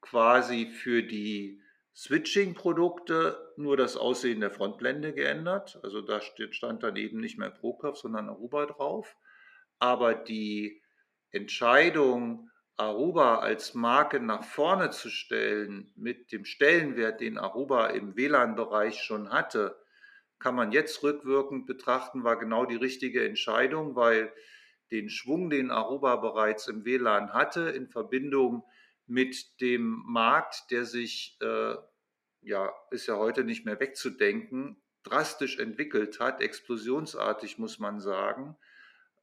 quasi 0.00 0.66
für 0.66 1.02
die 1.02 1.60
Switching-Produkte 1.94 3.52
nur 3.56 3.76
das 3.76 3.96
Aussehen 3.96 4.40
der 4.40 4.50
Frontblende 4.50 5.12
geändert. 5.12 5.78
Also 5.82 6.00
da 6.00 6.20
stand 6.20 6.82
dann 6.82 6.96
eben 6.96 7.20
nicht 7.20 7.38
mehr 7.38 7.50
ProCurve, 7.50 7.96
sondern 7.96 8.28
Aruba 8.28 8.66
drauf. 8.66 9.16
Aber 9.78 10.14
die 10.14 10.82
Entscheidung, 11.30 12.50
Aruba 12.76 13.38
als 13.38 13.74
Marke 13.74 14.20
nach 14.20 14.42
vorne 14.42 14.90
zu 14.90 15.10
stellen, 15.10 15.92
mit 15.94 16.32
dem 16.32 16.44
Stellenwert, 16.44 17.20
den 17.20 17.38
Aruba 17.38 17.88
im 17.88 18.16
WLAN-Bereich 18.16 19.00
schon 19.00 19.30
hatte, 19.30 19.76
kann 20.38 20.54
man 20.54 20.72
jetzt 20.72 21.02
rückwirkend 21.02 21.66
betrachten, 21.66 22.24
war 22.24 22.38
genau 22.38 22.64
die 22.64 22.76
richtige 22.76 23.24
Entscheidung, 23.24 23.94
weil 23.94 24.32
den 24.90 25.08
Schwung, 25.08 25.50
den 25.50 25.70
Aruba 25.70 26.16
bereits 26.16 26.68
im 26.68 26.84
WLAN 26.84 27.32
hatte, 27.32 27.70
in 27.70 27.88
Verbindung 27.88 28.64
mit 29.06 29.60
dem 29.60 30.02
Markt, 30.06 30.70
der 30.70 30.84
sich, 30.84 31.36
äh, 31.40 31.74
ja, 32.42 32.72
ist 32.90 33.06
ja 33.06 33.16
heute 33.16 33.44
nicht 33.44 33.64
mehr 33.64 33.80
wegzudenken, 33.80 34.76
drastisch 35.02 35.58
entwickelt 35.58 36.20
hat, 36.20 36.40
explosionsartig 36.40 37.58
muss 37.58 37.78
man 37.78 38.00
sagen, 38.00 38.56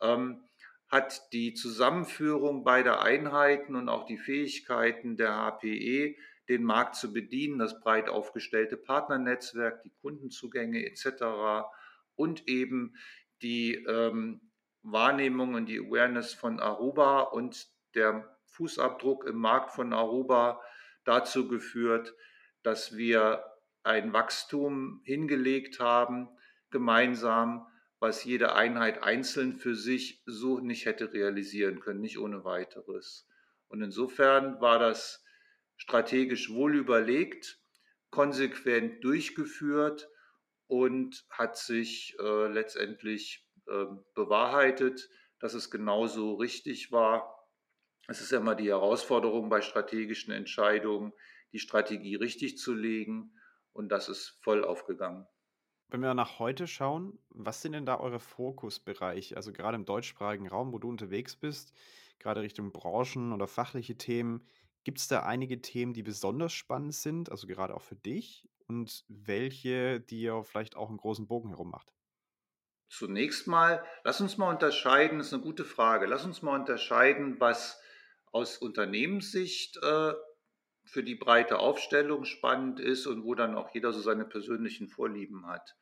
ähm, 0.02 0.44
hat 0.88 1.32
die 1.32 1.54
Zusammenführung 1.54 2.64
beider 2.64 3.02
Einheiten 3.02 3.76
und 3.76 3.90
auch 3.90 4.06
die 4.06 4.18
Fähigkeiten 4.18 5.16
der 5.16 5.36
HPE, 5.36 6.16
den 6.50 6.64
Markt 6.64 6.96
zu 6.96 7.14
bedienen, 7.14 7.60
das 7.60 7.80
breit 7.80 8.10
aufgestellte 8.10 8.76
Partnernetzwerk, 8.76 9.84
die 9.84 9.94
Kundenzugänge 10.02 10.86
etc. 10.86 11.70
und 12.16 12.48
eben 12.48 12.96
die 13.42 13.76
ähm, 13.88 14.51
Wahrnehmung 14.84 15.54
und 15.54 15.68
die 15.68 15.80
Awareness 15.80 16.34
von 16.34 16.60
Aruba 16.60 17.22
und 17.22 17.68
der 17.96 18.38
Fußabdruck 18.46 19.26
im 19.26 19.38
Markt 19.38 19.72
von 19.72 19.94
Aruba 19.94 20.62
dazu 21.04 21.48
geführt, 21.48 22.14
dass 22.64 22.96
wir 22.96 23.44
ein 23.84 24.14
Wachstum 24.14 25.02
hingelegt 25.04 25.80
haben, 25.80 26.30
gemeinsam, 26.70 27.68
was 28.00 28.24
jede 28.24 28.56
Einheit 28.56 29.04
einzeln 29.04 29.54
für 29.54 29.76
sich 29.76 30.24
so 30.26 30.60
nicht 30.60 30.86
hätte 30.86 31.14
realisieren 31.14 31.80
können, 31.80 32.02
nicht 32.02 32.18
ohne 32.18 32.44
weiteres. 32.44 33.28
Und 33.68 33.82
insofern 33.82 34.60
war 34.60 34.80
das 34.80 35.24
strategisch 35.78 36.52
wohl 36.52 36.76
überlegt, 36.76 37.60
konsequent 38.10 39.04
durchgeführt 39.04 40.10
und 40.68 41.26
hat 41.30 41.58
sich 41.58 42.16
äh, 42.20 42.48
letztendlich 42.48 43.48
äh, 43.72 43.86
bewahrheitet, 44.16 45.10
dass 45.40 45.54
es 45.54 45.72
genauso 45.72 46.36
richtig 46.36 46.92
war. 46.92 47.48
Es 48.08 48.22
ist 48.22 48.32
ja 48.32 48.40
immer 48.40 48.56
die 48.56 48.70
Herausforderung 48.70 49.50
bei 49.50 49.62
strategischen 49.62 50.34
Entscheidungen, 50.34 51.14
die 51.54 51.60
Strategie 51.60 52.16
richtig 52.16 52.58
zu 52.58 52.74
legen 52.74 53.34
und 53.74 53.90
das 53.90 54.10
ist 54.10 54.40
voll 54.44 54.66
aufgegangen. 54.66 55.28
Wenn 55.88 56.02
wir 56.02 56.14
nach 56.14 56.40
heute 56.40 56.68
schauen, 56.68 57.20
was 57.30 57.62
sind 57.62 57.74
denn 57.74 57.86
da 57.86 58.00
eure 58.00 58.20
Fokusbereiche? 58.20 59.36
Also 59.36 59.52
gerade 59.52 59.76
im 59.76 59.86
deutschsprachigen 59.86 60.48
Raum, 60.48 60.72
wo 60.72 60.80
du 60.80 60.88
unterwegs 60.88 61.36
bist, 61.36 61.74
gerade 62.20 62.42
Richtung 62.42 62.72
Branchen 62.72 63.34
oder 63.34 63.48
fachliche 63.48 63.98
Themen, 63.98 64.48
gibt 64.84 65.00
es 65.00 65.08
da 65.08 65.24
einige 65.24 65.62
Themen, 65.62 65.94
die 65.94 66.04
besonders 66.04 66.54
spannend 66.54 66.96
sind, 66.96 67.30
also 67.30 67.48
gerade 67.48 67.76
auch 67.76 67.82
für 67.82 67.96
dich 67.96 68.48
und 68.68 69.04
welche, 69.10 70.00
die 70.00 70.22
ihr 70.22 70.44
vielleicht 70.44 70.76
auch 70.76 70.90
einen 70.90 70.98
großen 70.98 71.28
Bogen 71.28 71.50
herum 71.50 71.70
macht? 71.70 71.94
Zunächst 72.92 73.48
mal, 73.48 73.86
lass 74.04 74.20
uns 74.20 74.38
mal 74.38 74.50
unterscheiden, 74.50 75.20
das 75.20 75.28
ist 75.28 75.34
eine 75.34 75.42
gute 75.42 75.64
Frage, 75.64 76.08
lass 76.08 76.26
uns 76.26 76.42
mal 76.42 76.60
unterscheiden, 76.60 77.40
was 77.40 77.80
aus 78.34 78.58
Unternehmenssicht 78.58 79.78
äh, 79.78 80.14
für 80.84 81.02
die 81.02 81.16
breite 81.16 81.60
Aufstellung 81.60 82.26
spannend 82.26 82.82
ist 82.82 83.08
und 83.08 83.24
wo 83.24 83.34
dann 83.34 83.56
auch 83.56 83.74
jeder 83.74 83.94
so 83.94 84.02
seine 84.02 84.26
persönlichen 84.26 84.90
Vorlieben 84.90 85.48
hat. 85.48 85.78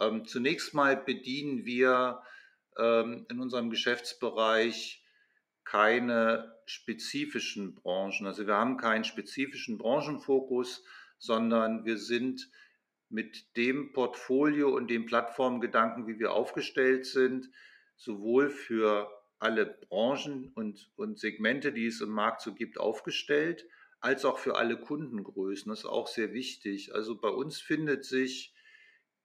Ähm, 0.00 0.26
zunächst 0.26 0.74
mal 0.74 0.96
bedienen 0.96 1.64
wir 1.64 2.20
ähm, 2.76 3.26
in 3.30 3.38
unserem 3.38 3.70
Geschäftsbereich 3.70 5.04
keine 5.62 6.52
spezifischen 6.66 7.76
Branchen. 7.76 8.26
Also 8.26 8.48
wir 8.48 8.56
haben 8.56 8.76
keinen 8.76 9.04
spezifischen 9.04 9.78
Branchenfokus, 9.78 10.82
sondern 11.16 11.84
wir 11.84 11.96
sind 11.96 12.50
mit 13.10 13.56
dem 13.56 13.92
Portfolio 13.92 14.74
und 14.74 14.88
dem 14.88 15.04
Plattformgedanken, 15.04 16.06
wie 16.06 16.18
wir 16.18 16.32
aufgestellt 16.32 17.04
sind, 17.06 17.50
sowohl 17.96 18.48
für 18.50 19.10
alle 19.38 19.66
Branchen 19.66 20.52
und, 20.54 20.90
und 20.96 21.18
Segmente, 21.18 21.72
die 21.72 21.86
es 21.86 22.00
im 22.00 22.10
Markt 22.10 22.40
so 22.40 22.54
gibt, 22.54 22.78
aufgestellt, 22.78 23.66
als 24.00 24.24
auch 24.24 24.38
für 24.38 24.56
alle 24.56 24.78
Kundengrößen. 24.78 25.68
Das 25.70 25.80
ist 25.80 25.86
auch 25.86 26.06
sehr 26.06 26.32
wichtig. 26.32 26.94
Also 26.94 27.20
bei 27.20 27.28
uns 27.28 27.60
findet 27.60 28.04
sich 28.04 28.54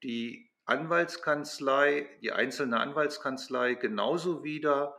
die 0.03 0.49
Anwaltskanzlei, 0.65 2.09
die 2.21 2.31
einzelne 2.31 2.79
Anwaltskanzlei 2.79 3.75
genauso 3.75 4.43
wieder 4.43 4.97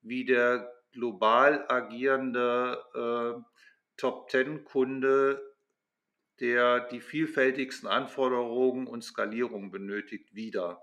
wie 0.00 0.24
der 0.24 0.72
global 0.92 1.66
agierende 1.68 2.82
äh, 2.94 3.42
Top-10-Kunde, 3.96 5.47
der 6.40 6.80
die 6.80 7.00
vielfältigsten 7.00 7.88
Anforderungen 7.88 8.86
und 8.86 9.02
Skalierungen 9.02 9.70
benötigt, 9.70 10.34
wieder. 10.34 10.82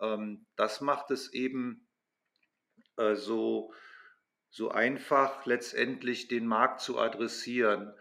Ähm, 0.00 0.46
das 0.56 0.80
macht 0.80 1.10
es 1.10 1.32
eben 1.32 1.88
äh, 2.96 3.14
so, 3.14 3.72
so 4.50 4.70
einfach, 4.70 5.46
letztendlich 5.46 6.28
den 6.28 6.46
Markt 6.46 6.80
zu 6.80 6.98
adressieren. 6.98 7.92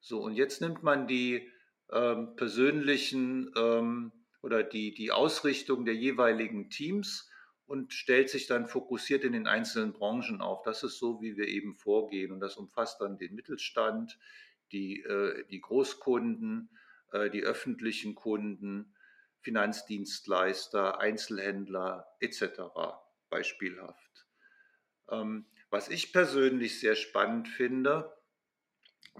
So, 0.00 0.20
und 0.20 0.34
jetzt 0.34 0.60
nimmt 0.60 0.82
man 0.82 1.06
die 1.06 1.50
ähm, 1.90 2.36
persönlichen 2.36 3.52
ähm, 3.56 4.12
oder 4.42 4.62
die, 4.62 4.94
die 4.94 5.10
Ausrichtung 5.10 5.84
der 5.84 5.94
jeweiligen 5.94 6.70
Teams 6.70 7.28
und 7.66 7.92
stellt 7.92 8.30
sich 8.30 8.46
dann 8.46 8.66
fokussiert 8.66 9.24
in 9.24 9.32
den 9.32 9.46
einzelnen 9.46 9.92
Branchen 9.92 10.40
auf. 10.40 10.62
Das 10.62 10.82
ist 10.82 10.98
so, 10.98 11.20
wie 11.20 11.36
wir 11.36 11.48
eben 11.48 11.74
vorgehen. 11.74 12.32
Und 12.32 12.40
das 12.40 12.56
umfasst 12.56 13.00
dann 13.00 13.18
den 13.18 13.34
Mittelstand, 13.34 14.18
die, 14.72 15.02
äh, 15.02 15.44
die 15.50 15.60
Großkunden, 15.60 16.70
äh, 17.12 17.30
die 17.30 17.42
öffentlichen 17.42 18.14
Kunden, 18.14 18.94
Finanzdienstleister, 19.40 21.00
Einzelhändler 21.00 22.06
etc. 22.20 22.60
beispielhaft. 23.30 24.26
Ähm, 25.10 25.46
was 25.70 25.88
ich 25.88 26.12
persönlich 26.12 26.80
sehr 26.80 26.96
spannend 26.96 27.48
finde, 27.48 28.12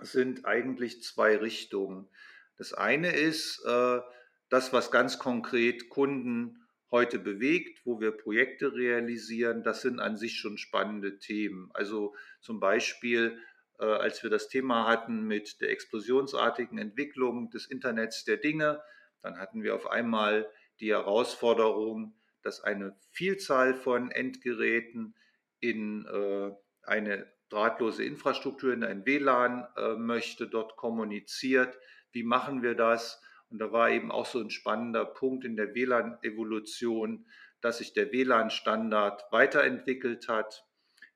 sind 0.01 0.45
eigentlich 0.45 1.03
zwei 1.03 1.37
Richtungen. 1.37 2.09
Das 2.57 2.73
eine 2.73 3.13
ist 3.13 3.63
äh, 3.65 4.01
das, 4.49 4.73
was 4.73 4.91
ganz 4.91 5.19
konkret 5.19 5.89
Kunden 5.89 6.65
heute 6.91 7.19
bewegt, 7.19 7.85
wo 7.85 8.01
wir 8.01 8.13
Projekte 8.13 8.75
realisieren. 8.75 9.63
Das 9.63 9.83
sind 9.83 10.01
an 10.01 10.17
sich 10.17 10.37
schon 10.37 10.57
spannende 10.57 11.19
Themen. 11.19 11.71
Also 11.75 12.15
zum 12.41 12.61
Beispiel, 12.61 13.39
als 13.85 14.23
wir 14.23 14.31
das 14.31 14.49
Thema 14.49 14.87
hatten 14.87 15.23
mit 15.23 15.61
der 15.61 15.71
explosionsartigen 15.71 16.79
Entwicklung 16.79 17.51
des 17.51 17.67
Internets 17.67 18.25
der 18.25 18.37
Dinge, 18.37 18.83
dann 19.23 19.39
hatten 19.39 19.63
wir 19.63 19.75
auf 19.75 19.91
einmal 19.91 20.51
die 20.81 20.91
Herausforderung, 20.91 22.15
dass 22.43 22.61
eine 22.61 22.97
Vielzahl 23.11 23.75
von 23.75 24.11
Endgeräten 24.11 25.15
in 25.61 26.07
äh, 26.07 26.53
eine 26.83 27.27
drahtlose 27.49 28.05
Infrastruktur, 28.05 28.73
in 28.73 28.85
ein 28.85 29.07
WLAN 29.07 29.67
äh, 29.77 29.95
möchte, 29.95 30.49
dort 30.49 30.77
kommuniziert. 30.77 31.79
Wie 32.13 32.23
machen 32.23 32.63
wir 32.63 32.75
das? 32.75 33.21
Und 33.51 33.59
da 33.59 33.73
war 33.73 33.91
eben 33.91 34.11
auch 34.11 34.27
so 34.27 34.41
ein 34.41 34.51
spannender 34.51 35.05
Punkt 35.05 35.45
in 35.45 35.57
der 35.57 35.75
WLAN-Evolution, 35.75 37.27
dass 37.61 37.79
sich 37.79 37.93
der 37.93 38.13
WLAN-Standard 38.13 39.25
weiterentwickelt 39.33 40.29
hat 40.29 40.65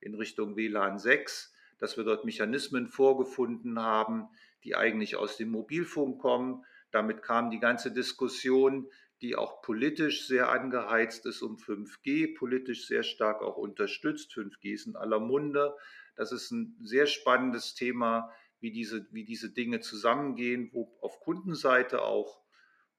in 0.00 0.14
Richtung 0.14 0.56
WLAN 0.56 0.98
6, 0.98 1.51
dass 1.82 1.96
wir 1.96 2.04
dort 2.04 2.24
Mechanismen 2.24 2.86
vorgefunden 2.86 3.80
haben, 3.80 4.28
die 4.62 4.76
eigentlich 4.76 5.16
aus 5.16 5.36
dem 5.36 5.48
Mobilfunk 5.48 6.20
kommen. 6.20 6.64
Damit 6.92 7.22
kam 7.22 7.50
die 7.50 7.58
ganze 7.58 7.90
Diskussion, 7.90 8.88
die 9.20 9.34
auch 9.34 9.62
politisch 9.62 10.28
sehr 10.28 10.52
angeheizt 10.52 11.26
ist 11.26 11.42
um 11.42 11.56
5G, 11.56 12.38
politisch 12.38 12.86
sehr 12.86 13.02
stark 13.02 13.42
auch 13.42 13.56
unterstützt. 13.56 14.32
5G 14.32 14.74
ist 14.74 14.86
in 14.86 14.94
aller 14.94 15.18
Munde. 15.18 15.74
Das 16.14 16.30
ist 16.30 16.52
ein 16.52 16.78
sehr 16.84 17.08
spannendes 17.08 17.74
Thema, 17.74 18.30
wie 18.60 18.70
diese, 18.70 19.08
wie 19.10 19.24
diese 19.24 19.50
Dinge 19.50 19.80
zusammengehen, 19.80 20.70
wo 20.72 20.96
auf 21.00 21.18
Kundenseite 21.18 22.02
auch 22.02 22.44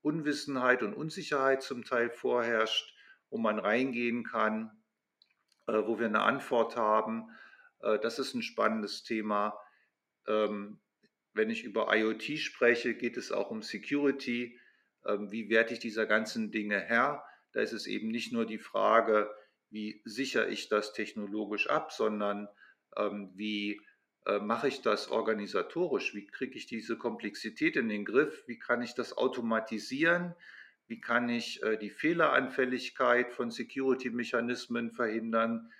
Unwissenheit 0.01 0.83
und 0.83 0.93
Unsicherheit 0.93 1.63
zum 1.63 1.85
Teil 1.85 2.09
vorherrscht, 2.09 2.93
wo 3.29 3.37
man 3.37 3.59
reingehen 3.59 4.25
kann, 4.25 4.71
äh, 5.67 5.71
wo 5.71 5.99
wir 5.99 6.07
eine 6.07 6.23
Antwort 6.23 6.75
haben. 6.75 7.29
Äh, 7.83 7.99
das 7.99 8.19
ist 8.19 8.33
ein 8.33 8.41
spannendes 8.41 9.03
Thema. 9.03 9.57
Ähm, 10.27 10.79
wenn 11.33 11.49
ich 11.49 11.63
über 11.63 11.95
IoT 11.95 12.37
spreche, 12.39 12.95
geht 12.95 13.17
es 13.17 13.31
auch 13.31 13.51
um 13.51 13.61
Security. 13.61 14.59
Ähm, 15.05 15.31
wie 15.31 15.49
werde 15.49 15.73
ich 15.73 15.79
dieser 15.79 16.05
ganzen 16.05 16.51
Dinge 16.51 16.79
Herr? 16.79 17.23
Da 17.51 17.61
ist 17.61 17.73
es 17.73 17.87
eben 17.87 18.09
nicht 18.09 18.31
nur 18.31 18.45
die 18.45 18.59
Frage, 18.59 19.33
wie 19.69 20.01
sichere 20.05 20.49
ich 20.49 20.69
das 20.69 20.93
technologisch 20.93 21.69
ab, 21.69 21.91
sondern 21.91 22.47
ähm, 22.95 23.31
wie 23.35 23.81
äh, 24.25 24.39
mache 24.39 24.67
ich 24.67 24.81
das 24.81 25.09
organisatorisch? 25.09 26.13
Wie 26.13 26.27
kriege 26.27 26.55
ich 26.55 26.67
diese 26.67 26.97
Komplexität 26.97 27.75
in 27.75 27.89
den 27.89 28.05
Griff? 28.05 28.43
Wie 28.47 28.59
kann 28.59 28.81
ich 28.81 28.93
das 28.93 29.17
automatisieren? 29.17 30.35
Wie 30.87 31.01
kann 31.01 31.29
ich 31.29 31.63
äh, 31.63 31.77
die 31.77 31.89
Fehleranfälligkeit 31.89 33.33
von 33.33 33.51
Security-Mechanismen 33.51 34.91
verhindern? 34.91 35.71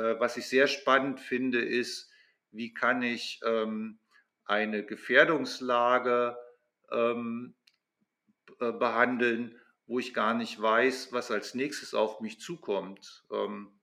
Äh, 0.00 0.18
was 0.18 0.36
ich 0.36 0.48
sehr 0.48 0.66
spannend 0.66 1.20
finde, 1.20 1.60
ist, 1.60 2.10
wie 2.50 2.72
kann 2.72 3.02
ich 3.02 3.40
ähm, 3.44 3.98
eine 4.44 4.84
Gefährdungslage 4.84 6.36
ähm, 6.90 7.54
behandeln, 8.58 9.58
wo 9.86 9.98
ich 9.98 10.12
gar 10.12 10.34
nicht 10.34 10.60
weiß, 10.60 11.12
was 11.12 11.30
als 11.30 11.54
nächstes 11.54 11.94
auf 11.94 12.20
mich 12.20 12.40
zukommt. 12.40 13.24
Ähm, 13.30 13.80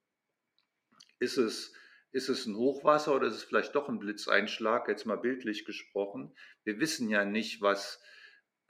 ist 1.20 1.38
es 1.38 1.74
ist 2.12 2.30
es 2.30 2.46
ein 2.46 2.56
Hochwasser 2.56 3.14
oder 3.14 3.28
ist 3.28 3.36
es 3.36 3.44
vielleicht 3.44 3.76
doch 3.76 3.90
ein 3.90 4.00
Blitzeinschlag, 4.00 4.88
jetzt 4.88 5.06
mal 5.06 5.18
bildlich 5.18 5.66
gesprochen? 5.66 6.36
Wir 6.64 6.80
wissen 6.80 7.10
ja 7.10 7.26
nicht, 7.26 7.62
was 7.62 8.02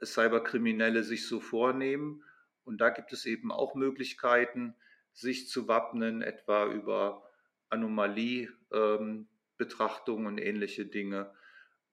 Cyberkriminelle 0.04 1.02
sich 1.02 1.26
so 1.26 1.40
vornehmen. 1.40 2.24
Und 2.64 2.80
da 2.80 2.90
gibt 2.90 3.12
es 3.12 3.24
eben 3.26 3.52
auch 3.52 3.74
Möglichkeiten, 3.74 4.74
sich 5.12 5.48
zu 5.48 5.68
wappnen, 5.68 6.20
etwa 6.20 6.66
über 6.66 7.27
Anomaliebetrachtungen 7.70 10.26
ähm, 10.26 10.32
und 10.32 10.38
ähnliche 10.38 10.86
Dinge 10.86 11.32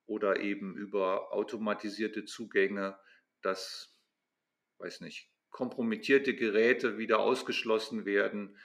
oder 0.06 0.40
eben 0.40 0.76
über 0.76 1.32
automatisierte 1.32 2.24
Zugänge, 2.24 2.98
dass, 3.42 3.96
weiß 4.78 5.00
nicht, 5.00 5.30
kompromittierte 5.50 6.34
Geräte 6.34 6.98
wieder 6.98 7.20
ausgeschlossen 7.20 8.04
werden 8.04 8.56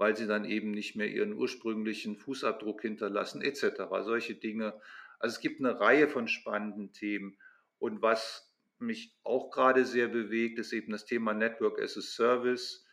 weil 0.00 0.16
sie 0.16 0.26
dann 0.26 0.46
eben 0.46 0.70
nicht 0.70 0.96
mehr 0.96 1.10
ihren 1.10 1.34
ursprünglichen 1.34 2.16
Fußabdruck 2.16 2.80
hinterlassen, 2.80 3.42
etc. 3.42 3.82
Solche 4.00 4.34
Dinge. 4.34 4.80
Also 5.18 5.34
es 5.34 5.40
gibt 5.42 5.60
eine 5.60 5.78
Reihe 5.78 6.08
von 6.08 6.26
spannenden 6.26 6.94
Themen. 6.94 7.36
Und 7.78 8.00
was 8.00 8.50
mich 8.78 9.14
auch 9.24 9.50
gerade 9.50 9.84
sehr 9.84 10.08
bewegt, 10.08 10.58
ist 10.58 10.72
eben 10.72 10.90
das 10.90 11.04
Thema 11.04 11.34
Network 11.34 11.78
as 11.78 11.98
a 11.98 12.00
Service, 12.00 12.86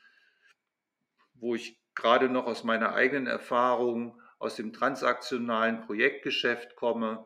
wo 1.33 1.55
ich 1.55 1.81
gerade 1.97 2.29
noch 2.29 2.45
aus 2.45 2.63
meiner 2.63 2.93
eigenen 2.93 3.27
Erfahrung 3.27 4.21
aus 4.39 4.55
dem 4.55 4.71
transaktionalen 4.71 5.81
Projektgeschäft 5.81 6.75
komme, 6.75 7.25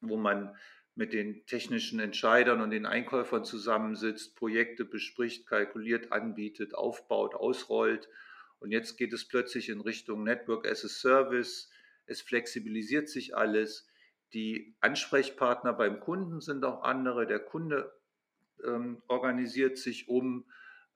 wo 0.00 0.16
man 0.16 0.56
mit 0.94 1.12
den 1.12 1.44
technischen 1.46 2.00
Entscheidern 2.00 2.60
und 2.60 2.70
den 2.70 2.86
Einkäufern 2.86 3.44
zusammensitzt, 3.44 4.36
Projekte 4.36 4.84
bespricht, 4.84 5.46
kalkuliert, 5.46 6.12
anbietet, 6.12 6.74
aufbaut, 6.74 7.34
ausrollt 7.34 8.08
und 8.64 8.70
jetzt 8.70 8.96
geht 8.96 9.12
es 9.12 9.28
plötzlich 9.28 9.68
in 9.68 9.82
Richtung 9.82 10.24
Network 10.24 10.66
as 10.66 10.86
a 10.86 10.88
Service. 10.88 11.70
Es 12.06 12.22
flexibilisiert 12.22 13.10
sich 13.10 13.36
alles. 13.36 13.86
Die 14.32 14.74
Ansprechpartner 14.80 15.74
beim 15.74 16.00
Kunden 16.00 16.40
sind 16.40 16.64
auch 16.64 16.82
andere. 16.82 17.26
Der 17.26 17.40
Kunde 17.40 17.92
ähm, 18.64 19.02
organisiert 19.06 19.76
sich 19.76 20.08
um, 20.08 20.46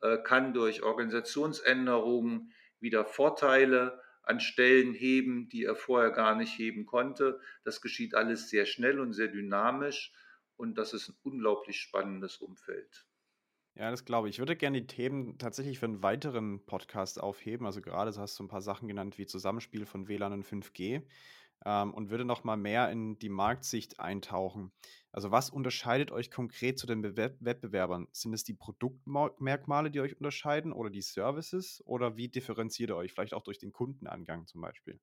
äh, 0.00 0.16
kann 0.16 0.54
durch 0.54 0.82
Organisationsänderungen 0.82 2.54
wieder 2.80 3.04
Vorteile 3.04 4.00
an 4.22 4.40
Stellen 4.40 4.92
heben, 4.92 5.48
die 5.48 5.64
er 5.64 5.74
vorher 5.74 6.10
gar 6.10 6.34
nicht 6.34 6.58
heben 6.58 6.84
konnte. 6.84 7.40
Das 7.64 7.80
geschieht 7.80 8.14
alles 8.14 8.50
sehr 8.50 8.66
schnell 8.66 9.00
und 9.00 9.14
sehr 9.14 9.28
dynamisch 9.28 10.12
und 10.56 10.76
das 10.76 10.92
ist 10.92 11.08
ein 11.08 11.16
unglaublich 11.22 11.80
spannendes 11.80 12.36
Umfeld. 12.36 13.06
Ja, 13.74 13.90
das 13.90 14.04
glaube 14.04 14.28
ich. 14.28 14.34
Ich 14.34 14.38
würde 14.40 14.56
gerne 14.56 14.80
die 14.80 14.86
Themen 14.88 15.38
tatsächlich 15.38 15.78
für 15.78 15.86
einen 15.86 16.02
weiteren 16.02 16.66
Podcast 16.66 17.20
aufheben. 17.20 17.64
Also 17.64 17.80
gerade 17.80 18.12
hast 18.18 18.38
du 18.38 18.42
ein 18.42 18.48
paar 18.48 18.60
Sachen 18.60 18.88
genannt 18.88 19.18
wie 19.18 19.26
Zusammenspiel 19.26 19.86
von 19.86 20.08
WLAN 20.08 20.32
und 20.32 20.44
5G 20.44 21.02
ähm, 21.64 21.94
und 21.94 22.10
würde 22.10 22.24
noch 22.24 22.44
mal 22.44 22.56
mehr 22.56 22.90
in 22.90 23.18
die 23.18 23.28
Marktsicht 23.28 24.00
eintauchen. 24.00 24.72
Also 25.12 25.30
was 25.30 25.50
unterscheidet 25.50 26.10
euch 26.10 26.30
konkret 26.30 26.78
zu 26.78 26.86
den 26.86 27.02
Be 27.02 27.36
Wettbewerbern? 27.40 28.08
Sind 28.12 28.34
es 28.34 28.44
die 28.44 28.54
Produktmerkmale, 28.54 29.90
die 29.90 30.00
euch 30.00 30.16
unterscheiden 30.16 30.72
oder 30.72 30.90
die 30.90 31.02
Services 31.02 31.82
oder 31.86 32.16
wie 32.16 32.28
differenziert 32.28 32.90
ihr 32.90 32.96
euch? 32.96 33.12
Vielleicht 33.12 33.34
auch 33.34 33.42
durch 33.42 33.58
den 33.58 33.72
Kundenangang 33.72 34.46
zum 34.46 34.60
Beispiel. 34.60 35.00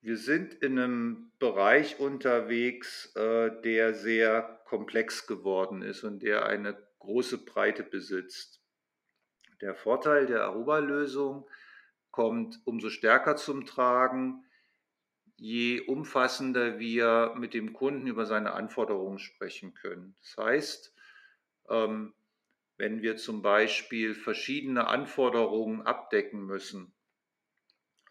Wir 0.00 0.16
sind 0.16 0.54
in 0.54 0.78
einem 0.78 1.30
Bereich 1.38 2.00
unterwegs, 2.00 3.14
äh, 3.14 3.52
der 3.62 3.94
sehr 3.94 4.60
komplex 4.64 5.28
geworden 5.28 5.82
ist 5.82 6.02
und 6.02 6.24
der 6.24 6.46
eine 6.46 6.76
große 6.98 7.44
Breite 7.44 7.84
besitzt. 7.84 8.60
Der 9.60 9.76
Vorteil 9.76 10.26
der 10.26 10.42
Aruba-Lösung 10.42 11.48
kommt 12.10 12.60
umso 12.64 12.90
stärker 12.90 13.36
zum 13.36 13.64
Tragen, 13.64 14.44
je 15.42 15.80
umfassender 15.80 16.78
wir 16.78 17.34
mit 17.36 17.52
dem 17.52 17.72
Kunden 17.72 18.06
über 18.06 18.26
seine 18.26 18.52
Anforderungen 18.52 19.18
sprechen 19.18 19.74
können. 19.74 20.14
Das 20.20 20.36
heißt, 20.36 20.94
ähm, 21.68 22.14
wenn 22.76 23.02
wir 23.02 23.16
zum 23.16 23.42
Beispiel 23.42 24.14
verschiedene 24.14 24.86
Anforderungen 24.86 25.82
abdecken 25.82 26.46
müssen, 26.46 26.94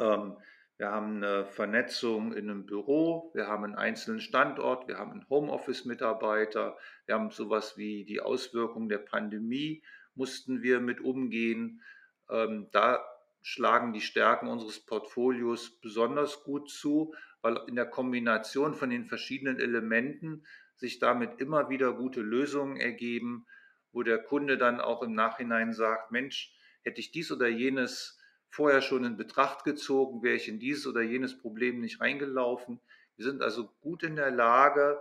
ähm, 0.02 0.36
wir 0.78 0.92
haben 0.92 1.24
eine 1.24 1.46
Vernetzung 1.46 2.34
in 2.34 2.50
einem 2.50 2.66
Büro, 2.66 3.32
wir 3.34 3.48
haben 3.48 3.64
einen 3.64 3.76
einzelnen 3.76 4.20
Standort, 4.20 4.90
wir 4.90 4.98
haben 4.98 5.12
einen 5.12 5.30
Homeoffice-Mitarbeiter, 5.30 6.76
wir 7.06 7.16
haben 7.16 7.32
sowas 7.32 7.78
wie 7.78 8.04
die 8.04 8.20
Auswirkungen 8.20 8.90
der 8.90 8.98
Pandemie, 8.98 9.84
mussten 10.16 10.64
wir 10.64 10.82
mit 10.82 11.00
umgehen. 11.00 11.82
Ähm, 12.30 12.68
da 12.74 13.02
schlagen 13.42 13.94
die 13.94 14.02
Stärken 14.02 14.48
unseres 14.48 14.80
Portfolios 14.80 15.80
besonders 15.82 16.44
gut 16.44 16.70
zu, 16.70 17.14
weil 17.42 17.60
in 17.68 17.76
der 17.76 17.88
Kombination 17.88 18.74
von 18.74 18.90
den 18.90 19.06
verschiedenen 19.06 19.60
Elementen 19.60 20.46
sich 20.76 21.00
damit 21.00 21.40
immer 21.40 21.70
wieder 21.70 21.94
gute 21.94 22.22
Lösungen 22.22 22.78
ergeben, 22.78 23.46
wo 23.92 24.04
der 24.04 24.20
Kunde 24.20 24.58
dann 24.58 24.80
auch 24.80 25.02
im 25.02 25.14
Nachhinein 25.14 25.74
sagt, 25.74 26.12
Mensch, 26.12 26.56
hätte 26.84 27.00
ich 27.00 27.12
dies 27.12 27.32
oder 27.32 27.48
jenes 27.48 28.20
vorher 28.50 28.82
schon 28.82 29.04
in 29.04 29.18
Betracht 29.18 29.64
gezogen, 29.64 30.24
wäre 30.24 30.36
ich 30.36 30.48
in 30.48 30.60
dieses 30.60 30.88
oder 30.88 31.02
jenes 31.02 31.38
Problem 31.38 31.80
nicht 31.80 32.02
reingelaufen. 32.02 32.80
Wir 33.16 33.26
sind 33.26 33.42
also 33.42 33.70
gut 33.82 34.04
in 34.04 34.16
der 34.16 34.32
Lage, 34.32 35.00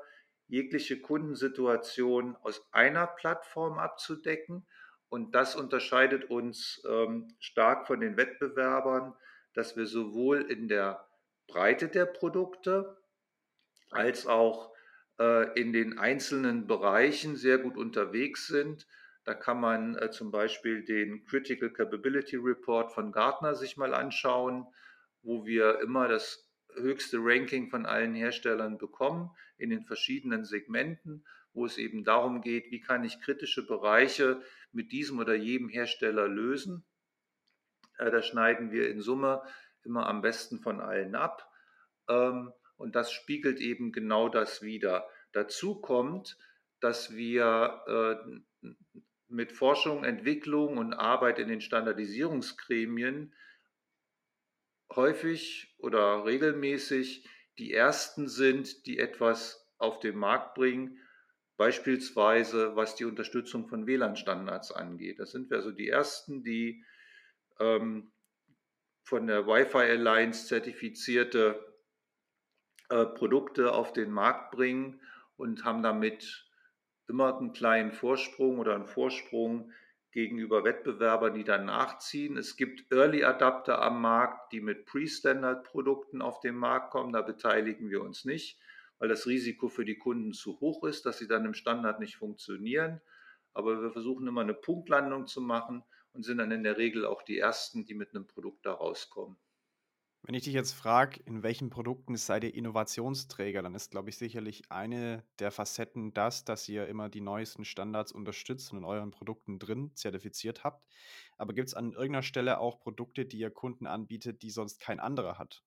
jegliche 0.48 1.00
Kundensituation 1.00 2.36
aus 2.42 2.66
einer 2.72 3.06
Plattform 3.06 3.78
abzudecken 3.78 4.66
Und 5.10 5.34
das 5.34 5.56
unterscheidet 5.56 6.30
uns 6.30 6.82
ähm, 6.88 7.28
stark 7.40 7.88
von 7.88 8.00
den 8.00 8.16
Wettbewerbern, 8.16 9.12
dass 9.54 9.76
wir 9.76 9.86
sowohl 9.86 10.42
in 10.42 10.68
der 10.68 11.04
Breite 11.48 11.88
der 11.88 12.06
Produkte 12.06 12.96
als 13.90 14.28
auch 14.28 14.72
äh, 15.18 15.60
in 15.60 15.72
den 15.72 15.98
einzelnen 15.98 16.68
Bereichen 16.68 17.34
sehr 17.34 17.58
gut 17.58 17.76
unterwegs 17.76 18.46
sind. 18.46 18.86
Da 19.24 19.34
kann 19.34 19.60
man 19.60 19.96
äh, 19.96 20.12
zum 20.12 20.30
Beispiel 20.30 20.84
den 20.84 21.26
Critical 21.26 21.70
Capability 21.70 22.36
Report 22.36 22.92
von 22.92 23.10
Gartner 23.10 23.56
sich 23.56 23.76
mal 23.76 23.94
anschauen, 23.94 24.64
wo 25.22 25.44
wir 25.44 25.80
immer 25.80 26.06
das 26.06 26.48
höchste 26.74 27.18
Ranking 27.20 27.68
von 27.68 27.84
allen 27.84 28.14
Herstellern 28.14 28.78
bekommen 28.78 29.30
in 29.58 29.70
den 29.70 29.84
verschiedenen 29.84 30.44
Segmenten, 30.44 31.24
wo 31.52 31.66
es 31.66 31.78
eben 31.78 32.04
darum 32.04 32.40
geht, 32.40 32.70
wie 32.70 32.80
kann 32.80 33.04
ich 33.04 33.20
kritische 33.20 33.66
Bereiche 33.66 34.42
mit 34.72 34.92
diesem 34.92 35.18
oder 35.18 35.34
jedem 35.34 35.68
Hersteller 35.68 36.28
lösen. 36.28 36.84
Äh, 37.98 38.10
da 38.10 38.22
schneiden 38.22 38.70
wir 38.70 38.88
in 38.88 39.00
Summe 39.00 39.42
immer 39.82 40.06
am 40.06 40.22
besten 40.22 40.60
von 40.60 40.80
allen 40.80 41.14
ab. 41.14 41.50
Ähm, 42.08 42.52
und 42.76 42.94
das 42.94 43.12
spiegelt 43.12 43.60
eben 43.60 43.92
genau 43.92 44.28
das 44.28 44.62
wider. 44.62 45.08
Dazu 45.32 45.80
kommt, 45.80 46.38
dass 46.80 47.14
wir 47.14 47.82
äh, 48.62 48.66
mit 49.28 49.52
Forschung, 49.52 50.04
Entwicklung 50.04 50.78
und 50.78 50.94
Arbeit 50.94 51.38
in 51.38 51.48
den 51.48 51.60
Standardisierungsgremien 51.60 53.34
häufig 54.94 55.74
oder 55.78 56.24
regelmäßig 56.24 57.28
die 57.58 57.72
Ersten 57.72 58.28
sind, 58.28 58.86
die 58.86 58.98
etwas 58.98 59.70
auf 59.78 60.00
den 60.00 60.16
Markt 60.16 60.54
bringen, 60.54 60.98
beispielsweise 61.60 62.74
was 62.74 62.96
die 62.96 63.04
Unterstützung 63.04 63.68
von 63.68 63.86
WLAN-Standards 63.86 64.72
angeht. 64.72 65.18
Das 65.18 65.30
sind 65.30 65.50
wir 65.50 65.58
also 65.58 65.70
die 65.70 65.90
Ersten, 65.90 66.42
die 66.42 66.82
ähm, 67.58 68.12
von 69.02 69.26
der 69.26 69.46
Wi-Fi 69.46 69.76
Alliance 69.76 70.46
zertifizierte 70.46 71.62
äh, 72.88 73.04
Produkte 73.04 73.74
auf 73.74 73.92
den 73.92 74.10
Markt 74.10 74.52
bringen 74.52 75.02
und 75.36 75.62
haben 75.66 75.82
damit 75.82 76.48
immer 77.08 77.36
einen 77.36 77.52
kleinen 77.52 77.92
Vorsprung 77.92 78.58
oder 78.58 78.74
einen 78.74 78.86
Vorsprung 78.86 79.70
gegenüber 80.12 80.64
Wettbewerbern, 80.64 81.34
die 81.34 81.44
dann 81.44 81.66
nachziehen. 81.66 82.38
Es 82.38 82.56
gibt 82.56 82.90
Early 82.90 83.22
Adapter 83.22 83.82
am 83.82 84.00
Markt, 84.00 84.50
die 84.54 84.62
mit 84.62 84.86
Pre-Standard-Produkten 84.86 86.22
auf 86.22 86.40
den 86.40 86.54
Markt 86.54 86.90
kommen. 86.90 87.12
Da 87.12 87.20
beteiligen 87.20 87.90
wir 87.90 88.00
uns 88.00 88.24
nicht, 88.24 88.58
weil 89.00 89.08
das 89.08 89.26
Risiko 89.26 89.68
für 89.68 89.84
die 89.84 89.98
Kunden 89.98 90.32
zu 90.32 90.60
hoch 90.60 90.84
ist, 90.84 91.06
dass 91.06 91.18
sie 91.18 91.26
dann 91.26 91.46
im 91.46 91.54
Standard 91.54 91.98
nicht 91.98 92.16
funktionieren. 92.16 93.00
Aber 93.52 93.82
wir 93.82 93.90
versuchen 93.90 94.28
immer 94.28 94.42
eine 94.42 94.54
Punktlandung 94.54 95.26
zu 95.26 95.40
machen 95.40 95.82
und 96.12 96.24
sind 96.24 96.38
dann 96.38 96.52
in 96.52 96.62
der 96.62 96.78
Regel 96.78 97.04
auch 97.04 97.22
die 97.22 97.38
Ersten, 97.38 97.84
die 97.84 97.94
mit 97.94 98.14
einem 98.14 98.28
Produkt 98.28 98.64
da 98.66 98.72
rauskommen. 98.74 99.38
Wenn 100.22 100.34
ich 100.34 100.44
dich 100.44 100.54
jetzt 100.54 100.72
frage, 100.72 101.20
in 101.24 101.42
welchen 101.42 101.68
Produkten 101.70 102.16
seid 102.16 102.44
ihr 102.44 102.54
Innovationsträger, 102.54 103.62
dann 103.62 103.74
ist, 103.74 103.90
glaube 103.90 104.10
ich, 104.10 104.16
sicherlich 104.18 104.70
eine 104.70 105.24
der 105.38 105.50
Facetten 105.50 106.12
das, 106.14 106.44
dass 106.44 106.68
ihr 106.68 106.86
immer 106.88 107.08
die 107.10 107.20
neuesten 107.22 107.64
Standards 107.64 108.12
unterstützt 108.12 108.70
und 108.72 108.78
in 108.78 108.84
euren 108.84 109.10
Produkten 109.10 109.58
drin 109.58 109.92
zertifiziert 109.94 110.62
habt. 110.64 110.86
Aber 111.38 111.54
gibt 111.54 111.68
es 111.68 111.74
an 111.74 111.92
irgendeiner 111.92 112.22
Stelle 112.22 112.60
auch 112.60 112.80
Produkte, 112.80 113.24
die 113.26 113.38
ihr 113.38 113.50
Kunden 113.50 113.86
anbietet, 113.86 114.42
die 114.42 114.50
sonst 114.50 114.78
kein 114.78 115.00
anderer 115.00 115.38
hat? 115.38 115.64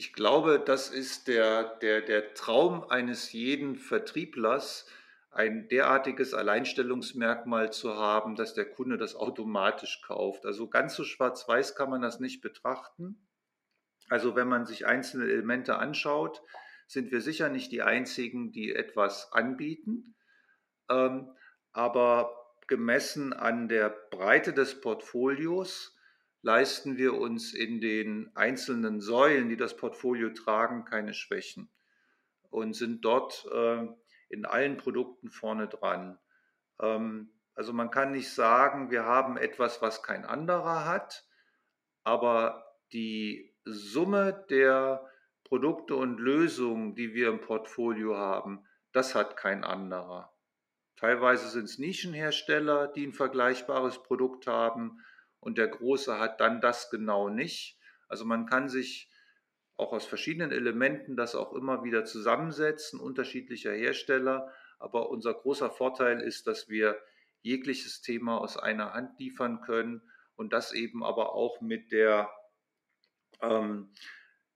Ich 0.00 0.14
glaube, 0.14 0.58
das 0.58 0.88
ist 0.88 1.28
der, 1.28 1.62
der, 1.62 2.00
der 2.00 2.32
Traum 2.32 2.84
eines 2.88 3.32
jeden 3.32 3.76
Vertrieblers, 3.76 4.86
ein 5.30 5.68
derartiges 5.68 6.32
Alleinstellungsmerkmal 6.32 7.70
zu 7.70 7.96
haben, 7.96 8.34
dass 8.34 8.54
der 8.54 8.64
Kunde 8.64 8.96
das 8.96 9.14
automatisch 9.14 10.00
kauft. 10.00 10.46
Also 10.46 10.70
ganz 10.70 10.94
so 10.94 11.04
schwarz-weiß 11.04 11.74
kann 11.74 11.90
man 11.90 12.00
das 12.00 12.18
nicht 12.18 12.40
betrachten. 12.40 13.28
Also 14.08 14.34
wenn 14.36 14.48
man 14.48 14.64
sich 14.64 14.86
einzelne 14.86 15.30
Elemente 15.30 15.76
anschaut, 15.76 16.40
sind 16.86 17.12
wir 17.12 17.20
sicher 17.20 17.50
nicht 17.50 17.70
die 17.70 17.82
Einzigen, 17.82 18.52
die 18.52 18.74
etwas 18.74 19.34
anbieten. 19.34 20.14
Ähm, 20.88 21.30
aber 21.72 22.56
gemessen 22.68 23.34
an 23.34 23.68
der 23.68 23.90
Breite 23.90 24.54
des 24.54 24.80
Portfolios 24.80 25.94
leisten 26.42 26.96
wir 26.96 27.14
uns 27.14 27.52
in 27.52 27.80
den 27.80 28.30
einzelnen 28.34 29.00
Säulen, 29.00 29.48
die 29.48 29.56
das 29.56 29.76
Portfolio 29.76 30.30
tragen, 30.30 30.84
keine 30.84 31.14
Schwächen 31.14 31.70
und 32.50 32.74
sind 32.74 33.04
dort 33.04 33.46
äh, 33.52 33.86
in 34.28 34.44
allen 34.44 34.76
Produkten 34.76 35.30
vorne 35.30 35.68
dran. 35.68 36.18
Ähm, 36.80 37.32
also 37.54 37.72
man 37.72 37.90
kann 37.90 38.12
nicht 38.12 38.32
sagen, 38.32 38.90
wir 38.90 39.04
haben 39.04 39.36
etwas, 39.36 39.82
was 39.82 40.02
kein 40.02 40.24
anderer 40.24 40.86
hat, 40.86 41.26
aber 42.04 42.64
die 42.92 43.54
Summe 43.64 44.46
der 44.48 45.06
Produkte 45.44 45.96
und 45.96 46.18
Lösungen, 46.18 46.94
die 46.94 47.12
wir 47.12 47.28
im 47.28 47.40
Portfolio 47.40 48.16
haben, 48.16 48.64
das 48.92 49.14
hat 49.14 49.36
kein 49.36 49.64
anderer. 49.64 50.32
Teilweise 50.96 51.48
sind 51.48 51.64
es 51.64 51.78
Nischenhersteller, 51.78 52.88
die 52.88 53.06
ein 53.06 53.12
vergleichbares 53.12 54.02
Produkt 54.02 54.46
haben 54.46 55.00
und 55.40 55.58
der 55.58 55.68
Große 55.68 56.18
hat 56.18 56.40
dann 56.40 56.60
das 56.60 56.90
genau 56.90 57.28
nicht. 57.28 57.78
Also 58.08 58.24
man 58.24 58.46
kann 58.46 58.68
sich 58.68 59.10
auch 59.76 59.92
aus 59.92 60.04
verschiedenen 60.04 60.52
Elementen 60.52 61.16
das 61.16 61.34
auch 61.34 61.52
immer 61.54 61.84
wieder 61.84 62.04
zusammensetzen, 62.04 63.00
unterschiedlicher 63.00 63.72
Hersteller. 63.72 64.52
Aber 64.78 65.10
unser 65.10 65.34
großer 65.34 65.70
Vorteil 65.70 66.20
ist, 66.20 66.46
dass 66.46 66.68
wir 66.68 67.00
jegliches 67.42 68.02
Thema 68.02 68.38
aus 68.38 68.56
einer 68.58 68.92
Hand 68.92 69.18
liefern 69.18 69.62
können 69.62 70.02
und 70.36 70.52
das 70.52 70.72
eben 70.72 71.02
aber 71.04 71.34
auch 71.34 71.60
mit 71.60 71.92
der 71.92 72.30
ähm, 73.40 73.90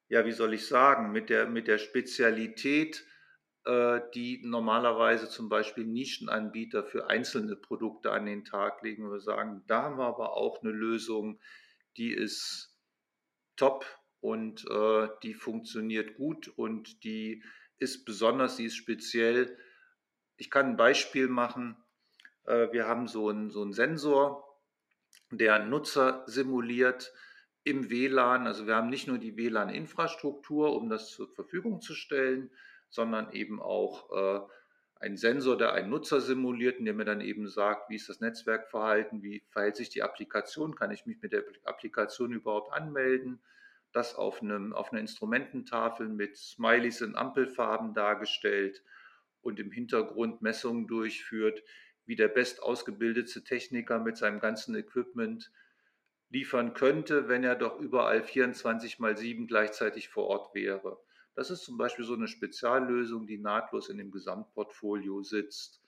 ja, 0.09 0.25
wie 0.25 0.33
soll 0.33 0.55
ich 0.55 0.66
sagen, 0.66 1.12
mit 1.12 1.31
der, 1.31 1.47
mit 1.47 1.66
der 1.66 1.79
Spezialität, 1.79 3.05
die 3.66 4.42
normalerweise 4.44 5.31
zum 5.31 5.48
Beispiel 5.48 5.87
Nischenanbieter 5.87 6.85
für 6.85 7.09
einzelne 7.09 7.57
Produkte 7.57 8.12
an 8.12 8.27
den 8.27 8.44
Tag 8.44 8.83
legen. 8.83 9.11
Wir 9.11 9.20
sagen, 9.20 9.62
da 9.66 9.85
haben 9.85 9.96
wir 9.96 10.05
aber 10.05 10.37
auch 10.37 10.61
eine 10.61 10.70
Lösung, 10.70 11.40
die 11.96 12.12
ist 12.12 12.77
top 13.57 13.87
und 14.20 14.64
äh, 14.70 15.09
die 15.22 15.35
funktioniert 15.35 16.14
gut 16.16 16.48
und 16.48 17.05
die 17.05 17.42
ist 17.79 18.05
besonders, 18.05 18.57
die 18.57 18.64
ist 18.64 18.77
speziell. 18.77 19.57
Ich 20.37 20.50
kann 20.50 20.66
ein 20.66 20.77
Beispiel 20.77 21.29
machen. 21.29 21.77
Äh, 22.44 22.72
wir 22.72 22.87
haben 22.87 23.07
so 23.07 23.29
einen, 23.29 23.50
so 23.50 23.62
einen 23.62 23.72
Sensor, 23.72 24.44
der 25.31 25.59
Nutzer 25.61 26.24
simuliert 26.27 27.12
im 27.64 27.90
WLAN. 27.90 28.46
Also 28.46 28.66
wir 28.66 28.77
haben 28.77 28.90
nicht 28.90 29.09
nur 29.09 29.18
die 29.18 29.37
WLAN-Infrastruktur, 29.37 30.74
um 30.74 30.88
das 30.88 31.11
zur 31.11 31.29
Verfügung 31.35 31.81
zu 31.81 31.94
stellen, 31.94 32.50
sondern 32.94 33.33
eben 33.33 33.61
auch 33.61 34.11
äh, 34.12 34.40
einen 35.00 35.16
Sensor, 35.16 35.59
der 35.59 35.72
einen 35.72 35.90
Nutzer 35.90 36.20
simuliert 36.20 36.78
und 36.78 36.85
der 36.85 36.94
mir 36.94 37.04
dann 37.04 37.20
eben 37.20 37.48
sagt, 37.48 37.90
wie 37.90 37.96
ist 37.96 38.09
das 38.09 38.20
Netzwerkverhalten, 38.20 39.20
wie 39.20 39.42
verhält 39.50 39.74
sich 39.74 39.88
die 39.90 40.04
Applikation, 40.04 40.76
kann 40.76 40.92
ich 40.92 41.04
mich 41.04 41.20
mit 41.20 41.33
der 41.33 41.42
Applikation 41.64 42.33
überhaupt 42.33 42.72
anmelden. 42.72 43.42
Das 43.92 44.14
auf, 44.14 44.42
einem, 44.42 44.72
auf 44.72 44.92
einer 44.92 45.00
Instrumententafel 45.00 46.09
mit 46.09 46.37
Smileys 46.37 47.00
in 47.00 47.16
Ampelfarben 47.16 47.94
dargestellt 47.94 48.85
und 49.42 49.59
im 49.59 49.72
Hintergrund 49.72 50.40
Messungen 50.40 50.87
durchführt, 50.87 51.64
wie 52.07 52.16
der 52.16 52.28
best 52.28 52.62
ausgebildete 52.62 53.42
Techniker 53.42 53.98
mit 53.98 54.16
seinem 54.16 54.38
ganzen 54.38 54.76
Equipment 54.76 55.50
liefern 56.28 56.74
könnte, 56.74 57.28
wenn 57.28 57.42
er 57.42 57.57
doch 57.57 57.80
überall 57.80 58.22
24 58.22 59.00
mal 59.00 59.16
7 59.16 59.48
gleichzeitig 59.48 60.09
vor 60.09 60.26
Ort 60.28 60.54
wäre. 60.54 61.04
Das 61.35 61.51
ist 61.51 61.64
zum 61.64 61.77
Beispiel 61.77 62.05
so 62.05 62.14
eine 62.14 62.29
Speziallösung, 62.29 63.27
die 63.27 63.38
nahtlos 63.38 63.88
in 63.88 63.99
dem 63.99 64.11
Gesamtportfolio 64.11 65.23
sitzt. 65.23 65.83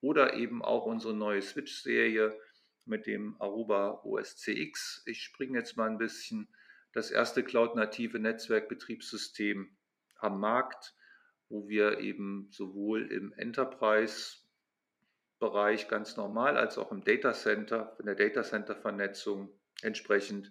Oder 0.00 0.34
eben 0.34 0.64
auch 0.64 0.86
unsere 0.86 1.14
neue 1.14 1.42
Switch-Serie 1.42 2.38
mit 2.84 3.06
dem 3.06 3.40
Aruba 3.40 4.02
OSCX. 4.04 5.02
Ich 5.06 5.22
springe 5.22 5.58
jetzt 5.58 5.76
mal 5.76 5.88
ein 5.88 5.98
bisschen. 5.98 6.48
Das 6.92 7.10
erste 7.10 7.44
cloud-native 7.44 8.18
Netzwerkbetriebssystem 8.18 9.76
am 10.16 10.40
Markt, 10.40 10.94
wo 11.48 11.68
wir 11.68 12.00
eben 12.00 12.48
sowohl 12.50 13.12
im 13.12 13.32
Enterprise-Bereich 13.34 15.88
ganz 15.88 16.16
normal 16.16 16.56
als 16.56 16.78
auch 16.78 16.90
im 16.90 17.04
Data 17.04 17.34
Center, 17.34 17.94
in 18.00 18.06
der 18.06 18.14
Data 18.14 18.42
Center-Vernetzung 18.42 19.52
entsprechend 19.82 20.50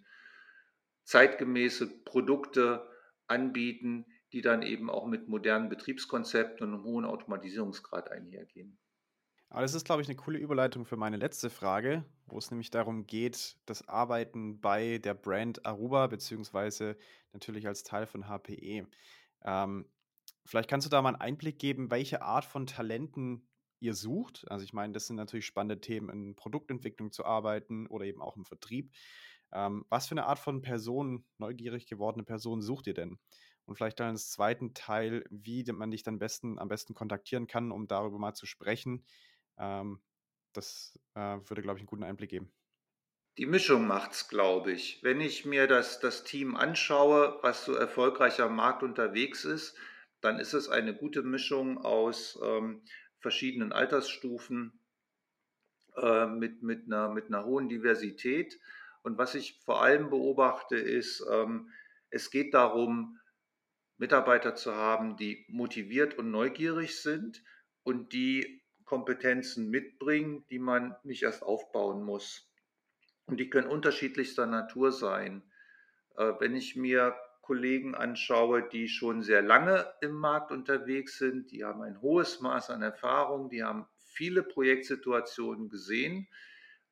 zeitgemäße 1.03 2.03
Produkte 2.03 2.87
anbieten, 3.27 4.05
die 4.33 4.41
dann 4.41 4.61
eben 4.61 4.89
auch 4.89 5.05
mit 5.05 5.27
modernen 5.27 5.69
Betriebskonzepten 5.69 6.67
und 6.67 6.73
einem 6.73 6.83
hohen 6.83 7.05
Automatisierungsgrad 7.05 8.11
einhergehen. 8.11 8.77
Aber 9.49 9.61
das 9.61 9.73
ist, 9.73 9.85
glaube 9.85 10.01
ich, 10.01 10.09
eine 10.09 10.17
coole 10.17 10.39
Überleitung 10.39 10.85
für 10.85 10.97
meine 10.97 11.15
letzte 11.15 11.49
Frage, 11.49 12.03
wo 12.25 12.37
es 12.37 12.51
nämlich 12.51 12.69
darum 12.69 13.07
geht, 13.07 13.55
das 13.65 13.87
Arbeiten 13.87 14.59
bei 14.59 14.97
der 14.97 15.13
Brand 15.13 15.65
Aruba, 15.65 16.07
beziehungsweise 16.07 16.97
natürlich 17.31 17.65
als 17.65 17.83
Teil 17.83 18.07
von 18.07 18.27
HPE. 18.27 18.87
Ähm, 19.45 19.89
vielleicht 20.45 20.69
kannst 20.69 20.85
du 20.85 20.89
da 20.89 21.01
mal 21.01 21.09
einen 21.09 21.21
Einblick 21.21 21.59
geben, 21.59 21.89
welche 21.91 22.21
Art 22.21 22.43
von 22.43 22.67
Talenten 22.67 23.47
ihr 23.79 23.93
sucht. 23.93 24.45
Also 24.49 24.65
ich 24.65 24.73
meine, 24.73 24.91
das 24.91 25.07
sind 25.07 25.15
natürlich 25.15 25.45
spannende 25.45 25.79
Themen, 25.79 26.09
in 26.09 26.35
Produktentwicklung 26.35 27.11
zu 27.11 27.23
arbeiten 27.23 27.87
oder 27.87 28.05
eben 28.05 28.21
auch 28.21 28.35
im 28.35 28.43
Vertrieb. 28.43 28.91
Ähm, 29.53 29.85
was 29.87 30.07
für 30.07 30.13
eine 30.13 30.25
Art 30.25 30.39
von 30.39 30.61
Person, 30.61 31.23
neugierig 31.37 31.87
gewordene 31.87 32.25
Person 32.25 32.61
sucht 32.61 32.87
ihr 32.87 32.93
denn? 32.93 33.17
Und 33.67 33.75
vielleicht 33.75 33.99
dann 33.99 34.11
als 34.11 34.31
zweiten 34.31 34.73
Teil, 34.73 35.25
wie 35.29 35.63
man 35.71 35.91
dich 35.91 36.01
dann 36.01 36.19
besten, 36.19 36.57
am 36.57 36.69
besten 36.69 36.93
kontaktieren 36.93 37.47
kann, 37.47 37.71
um 37.71 37.87
darüber 37.87 38.17
mal 38.17 38.33
zu 38.33 38.45
sprechen. 38.45 39.05
Ähm, 39.57 39.99
das 40.53 40.97
äh, 41.15 41.19
würde, 41.19 41.61
glaube 41.61 41.77
ich, 41.77 41.81
einen 41.81 41.87
guten 41.87 42.03
Einblick 42.03 42.29
geben. 42.29 42.51
Die 43.37 43.45
Mischung 43.45 43.85
macht's, 43.85 44.29
glaube 44.29 44.71
ich. 44.71 45.03
Wenn 45.03 45.19
ich 45.19 45.45
mir 45.45 45.67
das, 45.67 45.99
das 45.99 46.23
Team 46.23 46.55
anschaue, 46.55 47.37
was 47.43 47.65
so 47.65 47.75
erfolgreich 47.75 48.41
am 48.41 48.55
Markt 48.55 48.83
unterwegs 48.83 49.45
ist, 49.45 49.77
dann 50.21 50.39
ist 50.39 50.53
es 50.53 50.69
eine 50.69 50.95
gute 50.95 51.21
Mischung 51.21 51.77
aus 51.77 52.39
ähm, 52.41 52.81
verschiedenen 53.19 53.73
Altersstufen 53.73 54.79
äh, 55.97 56.25
mit, 56.25 56.63
mit, 56.63 56.85
einer, 56.85 57.09
mit 57.09 57.27
einer 57.27 57.45
hohen 57.45 57.69
Diversität. 57.69 58.59
Und 59.03 59.17
was 59.17 59.35
ich 59.35 59.59
vor 59.63 59.83
allem 59.83 60.09
beobachte, 60.09 60.77
ist, 60.77 61.23
ähm, 61.29 61.69
es 62.09 62.31
geht 62.31 62.53
darum, 62.53 63.19
Mitarbeiter 63.97 64.55
zu 64.55 64.75
haben, 64.75 65.17
die 65.17 65.45
motiviert 65.49 66.17
und 66.17 66.31
neugierig 66.31 67.01
sind 67.01 67.43
und 67.83 68.13
die 68.13 68.61
Kompetenzen 68.85 69.69
mitbringen, 69.69 70.45
die 70.49 70.59
man 70.59 70.95
nicht 71.03 71.23
erst 71.23 71.43
aufbauen 71.43 72.03
muss. 72.03 72.49
Und 73.25 73.39
die 73.39 73.49
können 73.49 73.67
unterschiedlichster 73.67 74.45
Natur 74.45 74.91
sein. 74.91 75.43
Äh, 76.15 76.33
wenn 76.39 76.55
ich 76.55 76.75
mir 76.75 77.15
Kollegen 77.41 77.95
anschaue, 77.95 78.67
die 78.67 78.87
schon 78.87 79.23
sehr 79.23 79.41
lange 79.41 79.93
im 80.01 80.11
Markt 80.11 80.51
unterwegs 80.51 81.17
sind, 81.17 81.51
die 81.51 81.63
haben 81.63 81.81
ein 81.81 82.01
hohes 82.01 82.41
Maß 82.41 82.69
an 82.69 82.81
Erfahrung, 82.81 83.49
die 83.49 83.63
haben 83.63 83.87
viele 83.95 84.43
Projektsituationen 84.43 85.69
gesehen, 85.69 86.27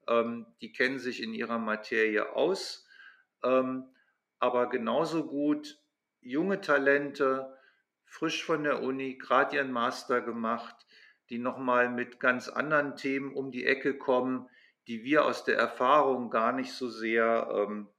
ähm, 0.08 0.46
die 0.62 0.72
kennen 0.72 1.00
sich 1.00 1.22
in 1.22 1.34
ihrer 1.34 1.60
Materie 1.60 2.34
aus, 2.34 2.88
ähm, 3.44 3.90
aber 4.40 4.70
genauso 4.70 5.26
gut 5.28 5.78
junge 6.26 6.60
Talente, 6.60 7.56
frisch 8.04 8.44
von 8.44 8.64
der 8.64 8.82
Uni, 8.82 9.18
gerade 9.18 9.56
ihren 9.56 9.72
Master 9.72 10.22
gemacht, 10.22 10.76
die 11.30 11.38
nochmal 11.38 11.90
mit 11.90 12.20
ganz 12.20 12.50
anderen 12.50 12.96
Themen 12.96 13.34
um 13.34 13.52
die 13.52 13.66
Ecke 13.66 13.98
kommen, 13.98 14.50
die 14.88 15.04
wir 15.04 15.26
aus 15.26 15.44
der 15.44 15.58
Erfahrung 15.58 16.30
gar 16.30 16.52
nicht 16.52 16.74
so 16.74 16.90
sehr 16.90 17.48
ähm, 17.52 17.90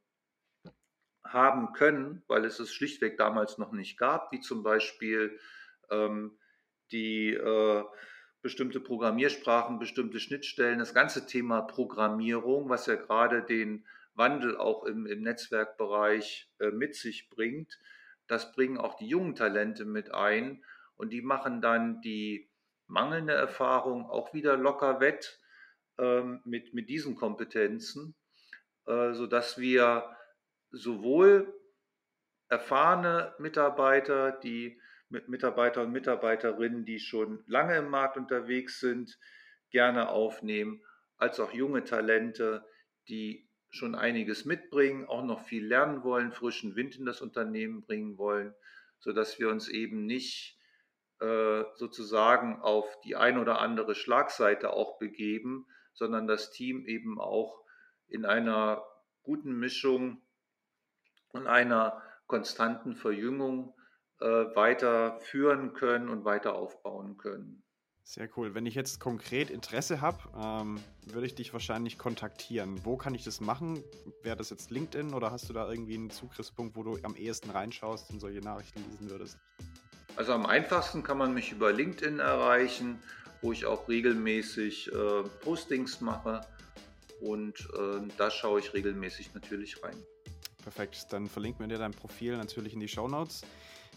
haben 1.25 1.73
können, 1.73 2.23
weil 2.29 2.45
es 2.45 2.61
es 2.61 2.73
schlichtweg 2.73 3.17
damals 3.17 3.59
noch 3.59 3.73
nicht 3.73 3.97
gab, 3.99 4.33
wie 4.33 4.41
zum 4.41 4.63
Beispiel 4.63 5.39
ähm, 5.91 6.39
die 6.93 7.33
äh, 7.33 7.85
bestimmte 8.43 8.81
Programmiersprachen, 8.81 9.79
bestimmte 9.79 10.21
Schnittstellen, 10.21 10.79
das 10.79 10.95
ganze 10.95 11.27
Thema 11.27 11.63
Programmierung, 11.63 12.69
was 12.69 12.87
ja 12.87 12.95
gerade 12.95 13.43
den 13.43 13.85
Wandel 14.15 14.57
auch 14.57 14.85
im, 14.85 15.07
im 15.07 15.23
Netzwerkbereich 15.23 16.51
äh, 16.59 16.71
mit 16.71 16.95
sich 16.95 17.29
bringt, 17.29 17.79
das 18.29 18.53
bringen 18.53 18.79
auch 18.79 18.95
die 18.97 19.09
jungen 19.09 19.35
Talente 19.35 19.85
mit 19.85 20.13
ein 20.13 20.65
und 20.97 21.11
die 21.11 21.23
machen 21.23 21.61
dann 21.61 22.01
die 22.01 22.51
mangelnde 22.87 23.35
Erfahrung 23.35 24.09
auch 24.09 24.33
wieder 24.33 24.57
locker 24.57 25.01
wett 25.01 25.41
ähm, 25.99 26.41
mit, 26.45 26.75
mit 26.75 26.89
diesen 26.89 27.17
Kompetenzen, 27.17 28.15
äh, 28.87 29.13
sodass 29.13 29.59
wir 29.59 30.17
sowohl 30.71 31.53
erfahrene 32.49 33.35
Mitarbeiter, 33.39 34.33
die 34.33 34.81
mit 35.09 35.29
Mitarbeiter 35.29 35.83
und 35.83 35.93
Mitarbeiterinnen, 35.93 36.85
die 36.85 36.99
schon 36.99 37.45
lange 37.47 37.77
im 37.77 37.89
Markt 37.89 38.17
unterwegs 38.17 38.81
sind, 38.81 39.19
gerne 39.71 40.09
aufnehmen, 40.09 40.83
als 41.17 41.41
auch 41.41 41.53
junge 41.53 41.85
Talente, 41.85 42.65
die 43.09 43.46
schon 43.77 43.95
einiges 43.95 44.45
mitbringen, 44.45 45.07
auch 45.07 45.23
noch 45.23 45.41
viel 45.45 45.67
lernen 45.67 46.03
wollen, 46.03 46.33
frischen 46.33 46.77
Wind 46.77 46.97
in 46.97 47.07
das 47.07 47.21
Unternehmen 47.21 47.83
bringen 47.83 48.19
wollen, 48.19 48.55
sodass 48.99 49.39
wir 49.39 49.51
uns 49.51 49.69
eben 49.69 50.07
nicht 50.07 50.59
äh, 51.21 51.65
sozusagen 51.77 52.61
auf 52.61 53.01
die 53.01 53.17
ein 53.17 53.39
oder 53.39 53.61
andere 53.61 53.95
Schlagseite 53.95 54.73
auch 54.73 54.99
begeben, 54.99 55.67
sondern 55.93 56.27
das 56.27 56.51
Team 56.51 56.85
eben 56.87 57.21
auch 57.21 57.63
in 58.09 58.25
einer 58.25 58.85
guten 59.23 59.59
Mischung 59.59 60.23
und 61.29 61.47
einer 61.47 62.03
konstanten 62.27 62.97
Verjüngung 62.97 63.75
äh, 64.21 64.27
weiter 64.27 65.19
führen 65.21 65.73
können 65.75 66.09
und 66.09 66.25
weiter 66.25 66.55
aufbauen 66.55 67.17
können. 67.17 67.63
Sehr 68.09 68.29
cool. 68.37 68.55
Wenn 68.55 68.67
ich 68.67 68.77
jetzt 68.77 69.01
konkret 69.01 69.51
Interesse 69.51 70.01
habe, 70.01 70.19
ähm, 70.41 70.81
würde 71.07 71.27
ich 71.27 71.35
dich 71.35 71.53
wahrscheinlich 71.53 71.99
kontaktieren. 71.99 72.81
Wo 72.85 72.97
kann 72.97 73.17
ich 73.17 73.25
das 73.25 73.41
machen? 73.41 73.83
Wäre 74.23 74.37
das 74.37 74.51
jetzt 74.51 74.71
LinkedIn 74.71 75.13
oder 75.13 75.33
hast 75.33 75.49
du 75.49 75.53
da 75.53 75.69
irgendwie 75.69 75.95
einen 75.95 76.11
Zugriffspunkt, 76.11 76.77
wo 76.77 76.85
du 76.85 76.99
am 77.03 77.17
ehesten 77.17 77.51
reinschaust 77.51 78.13
und 78.13 78.21
solche 78.21 78.39
Nachrichten 78.39 78.81
lesen 78.93 79.11
würdest? 79.11 79.39
Also 80.15 80.35
am 80.35 80.47
einfachsten 80.47 81.03
kann 81.03 81.19
man 81.19 81.35
mich 81.35 81.51
über 81.51 81.73
LinkedIn 81.73 82.21
erreichen, 82.21 83.03
wo 83.43 83.51
ich 83.51 83.67
auch 83.67 83.89
regelmäßig 83.89 84.93
äh, 84.93 85.23
Postings 85.43 86.01
mache 86.01 86.43
und 87.21 87.59
äh, 87.77 88.07
da 88.17 88.31
schaue 88.31 88.61
ich 88.61 88.73
regelmäßig 88.73 89.35
natürlich 89.35 89.83
rein. 89.83 89.97
Perfekt, 90.63 91.09
dann 91.11 91.29
verlinken 91.29 91.61
wir 91.61 91.69
dir 91.75 91.79
dein 91.79 91.93
Profil 91.93 92.37
natürlich 92.37 92.73
in 92.73 92.81
die 92.81 92.89
Show 92.89 93.09
Notes. 93.09 93.43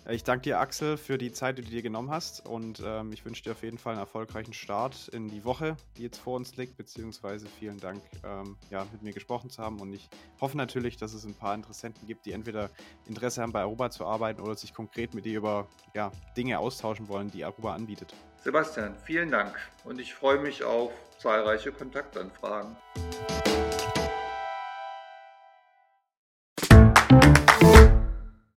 Äh, 0.10 0.16
ich 0.16 0.24
danke 0.24 0.44
dir, 0.44 0.60
Axel, 0.60 0.98
für 0.98 1.18
die 1.18 1.32
Zeit, 1.32 1.58
die 1.58 1.62
du 1.62 1.70
dir 1.70 1.82
genommen 1.82 2.12
hast. 2.12 2.46
Und 2.46 2.82
ähm, 2.86 3.12
ich 3.14 3.26
wünsche 3.26 3.44
dir 3.44 3.52
auf 3.52 3.64
jeden 3.64 3.78
Fall 3.78 3.94
einen 3.94 4.02
erfolgreichen 4.02 4.54
Start 4.54 5.08
in 5.10 5.30
die 5.30 5.46
Woche, 5.46 5.78
die 5.98 6.04
jetzt 6.04 6.18
vor 6.18 6.36
uns 6.36 6.58
liegt. 6.58 6.78
Beziehungsweise 6.78 7.48
vielen 7.60 7.80
Dank, 7.80 8.02
ähm, 8.24 8.58
ja, 8.70 8.86
mit 8.92 9.02
mir 9.02 9.14
gesprochen 9.14 9.50
zu 9.50 9.62
haben. 9.62 9.80
Und 9.80 9.94
ich 9.94 10.10
hoffe 10.42 10.58
natürlich, 10.58 10.98
dass 10.98 11.14
es 11.14 11.26
ein 11.26 11.36
paar 11.36 11.56
Interessenten 11.56 12.08
gibt, 12.08 12.26
die 12.26 12.32
entweder 12.32 12.70
Interesse 13.08 13.42
haben, 13.42 13.52
bei 13.52 13.62
Aruba 13.62 13.90
zu 13.90 14.06
arbeiten 14.06 14.42
oder 14.42 14.56
sich 14.56 14.74
konkret 14.74 15.14
mit 15.14 15.26
dir 15.26 15.38
über 15.38 15.68
ja, 15.94 16.12
Dinge 16.36 16.60
austauschen 16.60 17.08
wollen, 17.08 17.30
die 17.32 17.44
Aruba 17.44 17.74
anbietet. 17.74 18.14
Sebastian, 18.44 18.96
vielen 19.06 19.32
Dank. 19.32 19.58
Und 19.84 20.00
ich 20.00 20.14
freue 20.14 20.40
mich 20.40 20.64
auf 20.64 20.92
zahlreiche 21.18 21.72
Kontaktanfragen. 21.72 22.78